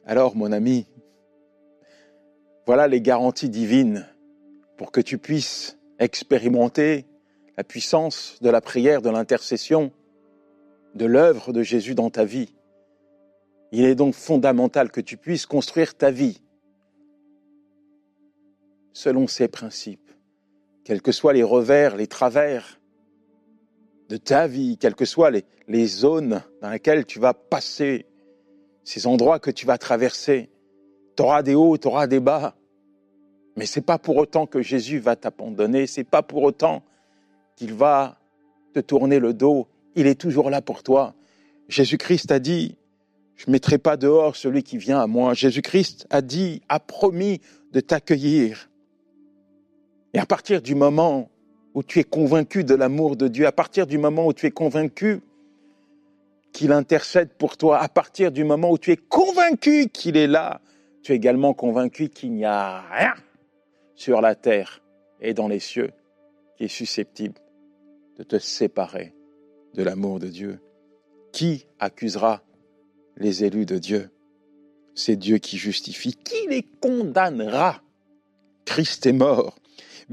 Alors, 0.06 0.36
mon 0.36 0.52
ami, 0.52 0.86
voilà 2.66 2.88
les 2.88 3.02
garanties 3.02 3.50
divines 3.50 4.08
pour 4.78 4.92
que 4.92 5.02
tu 5.02 5.18
puisses 5.18 5.78
expérimenter 6.00 7.06
la 7.58 7.64
puissance 7.64 8.38
de 8.42 8.50
la 8.50 8.62
prière, 8.62 9.02
de 9.02 9.10
l'intercession, 9.10 9.92
de 10.96 11.06
l'œuvre 11.06 11.54
de 11.54 11.64
Jésus 11.64 11.96
dans 11.96 12.10
ta 12.10 12.26
vie. 12.26 12.54
Il 13.72 13.86
est 13.86 13.96
donc 13.96 14.14
fondamental 14.14 14.92
que 14.92 15.02
tu 15.02 15.18
puisses 15.18 15.46
construire 15.46 15.96
ta 15.96 16.12
vie 16.12 16.42
selon 18.94 19.28
ces 19.28 19.48
principes, 19.48 20.12
quels 20.84 21.02
que 21.02 21.12
soient 21.12 21.34
les 21.34 21.44
revers, 21.44 21.96
les 21.96 22.08
travers 22.08 22.80
de 24.10 24.18
ta 24.18 24.48
vie, 24.48 24.78
quelles 24.78 24.96
que 24.96 25.06
soient 25.06 25.32
les, 25.32 25.46
les 25.68 25.88
zones 25.88 26.44
dans 26.62 26.70
lesquelles 26.70 27.06
tu 27.06 27.20
vas 27.20 27.34
passer, 27.34 28.06
ces 28.84 29.08
endroits 29.08 29.40
que 29.40 29.52
tu 29.52 29.66
vas 29.66 29.78
traverser. 29.78 30.50
Tu 31.16 31.24
auras 31.24 31.42
des 31.44 31.56
hauts, 31.56 31.78
tu 31.78 31.88
auras 31.88 32.08
des 32.08 32.20
bas. 32.20 32.56
Mais 33.56 33.66
c'est 33.66 33.82
pas 33.82 33.98
pour 33.98 34.18
autant 34.18 34.46
que 34.46 34.62
Jésus 34.62 35.00
va 35.00 35.16
t'abandonner, 35.16 35.88
c'est 35.88 36.04
pas 36.04 36.22
pour 36.22 36.44
autant 36.44 36.84
qu'il 37.56 37.74
va 37.74 38.20
te 38.74 38.80
tourner 38.80 39.20
le 39.20 39.34
dos. 39.34 39.68
Il 39.96 40.08
est 40.08 40.20
toujours 40.20 40.50
là 40.50 40.62
pour 40.62 40.84
toi. 40.84 41.14
Jésus-Christ 41.70 42.32
a 42.32 42.40
dit, 42.40 42.78
je 43.36 43.50
mettrai 43.50 43.78
pas 43.78 43.96
dehors 43.96 44.36
celui 44.36 44.64
qui 44.64 44.78
vient 44.78 45.00
à 45.00 45.08
moi. 45.08 45.34
Jésus-Christ 45.34 46.08
a 46.10 46.22
dit, 46.22 46.62
a 46.68 46.80
promis 46.80 47.42
de 47.72 47.80
t'accueillir. 47.80 48.70
Et 50.14 50.20
à 50.20 50.26
partir 50.26 50.62
du 50.62 50.76
moment 50.76 51.30
où 51.74 51.84
tu 51.84 52.00
es 52.00 52.04
convaincu 52.04 52.64
de 52.64 52.76
l'amour 52.76 53.16
de 53.16 53.28
Dieu, 53.28 53.48
à 53.48 53.52
partir 53.52 53.88
du 53.88 53.98
moment 53.98 54.28
où 54.28 54.34
tu 54.34 54.46
es 54.46 54.52
convaincu 54.52 55.22
qu'il 56.52 56.72
intercède 56.72 57.30
pour 57.34 57.58
toi, 57.58 57.80
à 57.80 57.90
partir 57.90 58.32
du 58.32 58.44
moment 58.44 58.72
où 58.72 58.78
tu 58.78 58.92
es 58.92 58.98
convaincu 58.98 59.90
qu'il 59.90 60.16
est 60.18 60.28
là, 60.28 60.62
tu 61.02 61.12
es 61.12 61.16
également 61.16 61.54
convaincu 61.54 62.10
qu'il 62.10 62.34
n'y 62.34 62.46
a 62.46 62.82
rien 62.82 63.16
sur 63.96 64.22
la 64.22 64.36
terre 64.36 64.82
et 65.20 65.34
dans 65.34 65.48
les 65.48 65.60
cieux 65.60 65.92
qui 66.58 66.66
est 66.66 66.68
susceptible 66.70 67.36
de 68.18 68.24
te 68.24 68.38
séparer 68.38 69.14
de 69.74 69.84
l'amour 69.84 70.20
de 70.20 70.28
Dieu. 70.28 70.60
Qui 71.32 71.66
accusera 71.80 72.44
les 73.18 73.44
élus 73.44 73.66
de 73.66 73.80
Dieu? 73.80 74.12
C'est 74.94 75.16
Dieu 75.16 75.40
qui 75.40 75.58
justifie. 75.58 76.14
Qui 76.14 76.48
les 76.48 76.62
condamnera? 76.62 77.82
Christ 78.66 79.08
est 79.08 79.14
mort. 79.14 79.58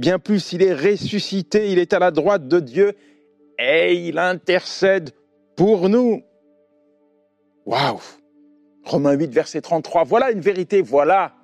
Bien 0.01 0.19
plus, 0.19 0.55
il 0.55 0.63
est 0.63 0.73
ressuscité, 0.73 1.71
il 1.71 1.79
est 1.79 1.93
à 1.93 1.99
la 1.99 2.11
droite 2.11 2.49
de 2.49 2.59
Dieu 2.59 2.95
et 3.59 3.93
il 3.93 4.17
intercède 4.17 5.11
pour 5.57 5.91
nous. 5.91 6.23
Waouh 7.67 8.01
Romains 8.83 9.13
8, 9.13 9.31
verset 9.31 9.61
33. 9.61 10.05
Voilà 10.05 10.31
une 10.31 10.41
vérité, 10.41 10.81
voilà 10.81 11.35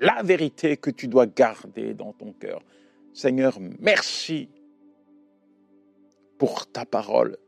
la 0.00 0.22
vérité 0.22 0.76
que 0.76 0.90
tu 0.90 1.08
dois 1.08 1.24
garder 1.24 1.94
dans 1.94 2.12
ton 2.12 2.34
cœur. 2.34 2.60
Seigneur, 3.14 3.58
merci 3.80 4.50
pour 6.36 6.70
ta 6.70 6.84
parole. 6.84 7.38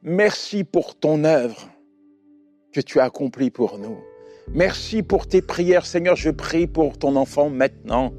Merci 0.00 0.64
pour 0.64 0.94
ton 0.94 1.24
œuvre 1.24 1.68
que 2.72 2.80
tu 2.80 2.98
as 2.98 3.04
accompli 3.04 3.50
pour 3.50 3.76
nous. 3.76 3.98
Merci 4.54 5.02
pour 5.02 5.26
tes 5.26 5.42
prières, 5.42 5.84
Seigneur. 5.84 6.16
Je 6.16 6.30
prie 6.30 6.66
pour 6.66 6.96
ton 6.96 7.14
enfant 7.14 7.50
maintenant. 7.50 8.14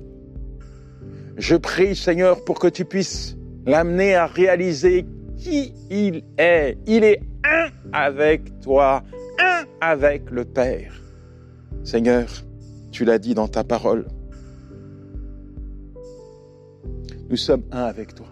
Je 1.38 1.56
prie, 1.56 1.96
Seigneur, 1.96 2.44
pour 2.44 2.60
que 2.60 2.68
tu 2.68 2.86
puisses 2.86 3.36
l'amener 3.66 4.16
à 4.16 4.28
réaliser 4.28 5.06
qui 5.38 5.74
il 5.90 6.24
est. 6.38 6.78
Il 6.86 7.04
est 7.04 7.22
un 7.44 7.70
avec 7.92 8.60
toi, 8.62 9.04
un 9.40 9.64
avec 9.82 10.30
le 10.30 10.46
Père. 10.46 10.94
Seigneur, 11.84 12.30
tu 12.92 13.04
l'as 13.06 13.20
dit 13.20 13.34
dans 13.34 13.48
ta 13.48 13.64
parole. 13.64 14.08
Nous 17.30 17.38
sommes 17.38 17.64
un 17.72 17.84
avec 17.84 18.14
toi. 18.14 18.28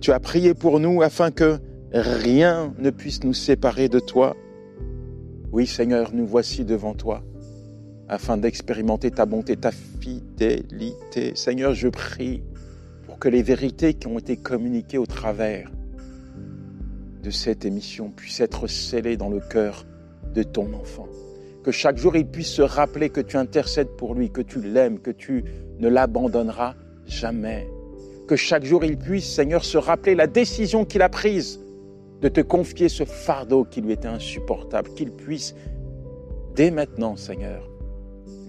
Tu 0.00 0.10
as 0.10 0.20
prié 0.20 0.52
pour 0.54 0.80
nous 0.80 1.00
afin 1.00 1.30
que 1.30 1.58
rien 1.92 2.74
ne 2.78 2.90
puisse 2.90 3.22
nous 3.22 3.34
séparer 3.34 3.88
de 3.88 4.00
toi. 4.00 4.36
Oui 5.52 5.66
Seigneur, 5.66 6.10
nous 6.12 6.26
voici 6.26 6.64
devant 6.64 6.94
toi, 6.94 7.22
afin 8.12 8.36
d'expérimenter 8.36 9.10
ta 9.10 9.24
bonté, 9.24 9.56
ta 9.56 9.70
fidélité. 9.70 11.32
Seigneur, 11.34 11.72
je 11.72 11.88
prie 11.88 12.42
pour 13.06 13.18
que 13.18 13.28
les 13.30 13.42
vérités 13.42 13.94
qui 13.94 14.06
ont 14.06 14.18
été 14.18 14.36
communiquées 14.36 14.98
au 14.98 15.06
travers 15.06 15.70
de 17.22 17.30
cette 17.30 17.64
émission 17.64 18.10
puissent 18.10 18.40
être 18.40 18.66
scellées 18.66 19.16
dans 19.16 19.30
le 19.30 19.40
cœur 19.40 19.86
de 20.34 20.42
ton 20.42 20.74
enfant. 20.74 21.08
Que 21.64 21.70
chaque 21.70 21.96
jour 21.96 22.14
il 22.14 22.26
puisse 22.26 22.50
se 22.50 22.60
rappeler 22.60 23.08
que 23.08 23.22
tu 23.22 23.38
intercèdes 23.38 23.96
pour 23.96 24.14
lui, 24.14 24.30
que 24.30 24.42
tu 24.42 24.60
l'aimes, 24.60 24.98
que 24.98 25.10
tu 25.10 25.44
ne 25.78 25.88
l'abandonneras 25.88 26.74
jamais. 27.06 27.66
Que 28.28 28.36
chaque 28.36 28.66
jour 28.66 28.84
il 28.84 28.98
puisse, 28.98 29.32
Seigneur, 29.32 29.64
se 29.64 29.78
rappeler 29.78 30.14
la 30.14 30.26
décision 30.26 30.84
qu'il 30.84 31.00
a 31.00 31.08
prise 31.08 31.60
de 32.20 32.28
te 32.28 32.42
confier 32.42 32.90
ce 32.90 33.04
fardeau 33.06 33.64
qui 33.64 33.80
lui 33.80 33.92
était 33.92 34.06
insupportable, 34.06 34.92
qu'il 34.94 35.12
puisse, 35.12 35.54
dès 36.54 36.70
maintenant, 36.70 37.16
Seigneur, 37.16 37.71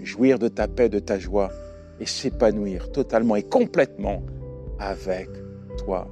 jouir 0.03 0.39
de 0.39 0.47
ta 0.47 0.67
paix, 0.67 0.89
de 0.89 0.99
ta 0.99 1.19
joie 1.19 1.49
et 1.99 2.05
s'épanouir 2.05 2.91
totalement 2.91 3.35
et 3.35 3.43
complètement 3.43 4.23
avec 4.79 5.29
toi. 5.77 6.07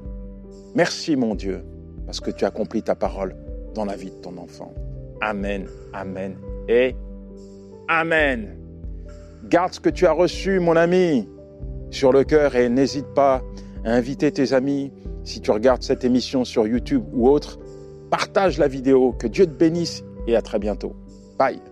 Merci 0.76 1.16
mon 1.16 1.36
Dieu, 1.36 1.64
parce 2.06 2.20
que 2.20 2.32
tu 2.32 2.46
accomplis 2.46 2.84
ta 2.84 2.96
parole 2.96 3.36
dans 3.74 3.86
la 3.86 3.96
vie 3.96 4.12
de 4.12 4.16
ton 4.16 4.38
enfant. 4.38 4.74
Amen, 5.22 5.68
amen 5.94 6.36
et 6.68 6.96
amen. 7.88 8.58
Garde 9.50 9.74
ce 9.74 9.80
que 9.80 9.90
tu 9.90 10.06
as 10.06 10.12
reçu, 10.12 10.60
mon 10.60 10.76
ami, 10.76 11.28
sur 11.90 12.12
le 12.14 12.24
cœur 12.24 12.56
et 12.56 12.70
n'hésite 12.70 13.08
pas 13.14 13.42
à 13.84 13.92
inviter 13.92 14.32
tes 14.32 14.54
amis, 14.54 14.92
si 15.24 15.42
tu 15.42 15.52
regardes 15.52 15.84
cette 15.84 16.04
émission 16.04 16.46
sur 16.46 16.68
YouTube 16.68 17.04
ou 17.14 17.30
autre, 17.30 17.60
partage 18.10 18.58
la 18.58 18.68
vidéo, 18.68 19.14
que 19.14 19.28
Dieu 19.28 19.46
te 19.46 19.52
bénisse 19.52 20.04
et 20.28 20.36
à 20.36 20.42
très 20.42 20.60
bientôt. 20.60 20.96
Bye. 21.38 21.71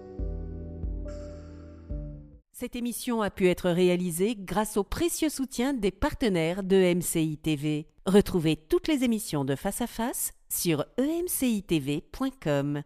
Cette 2.59 2.75
émission 2.75 3.21
a 3.21 3.29
pu 3.29 3.47
être 3.47 3.69
réalisée 3.69 4.35
grâce 4.37 4.75
au 4.75 4.83
précieux 4.83 5.29
soutien 5.29 5.71
des 5.71 5.91
partenaires 5.91 6.61
de 6.61 6.93
MCI 6.93 7.37
TV. 7.37 7.87
Retrouvez 8.05 8.57
toutes 8.57 8.89
les 8.89 9.05
émissions 9.05 9.45
de 9.45 9.55
Face 9.55 9.79
à 9.79 9.87
Face 9.87 10.33
sur 10.49 10.83
emcitv.com. 10.99 12.83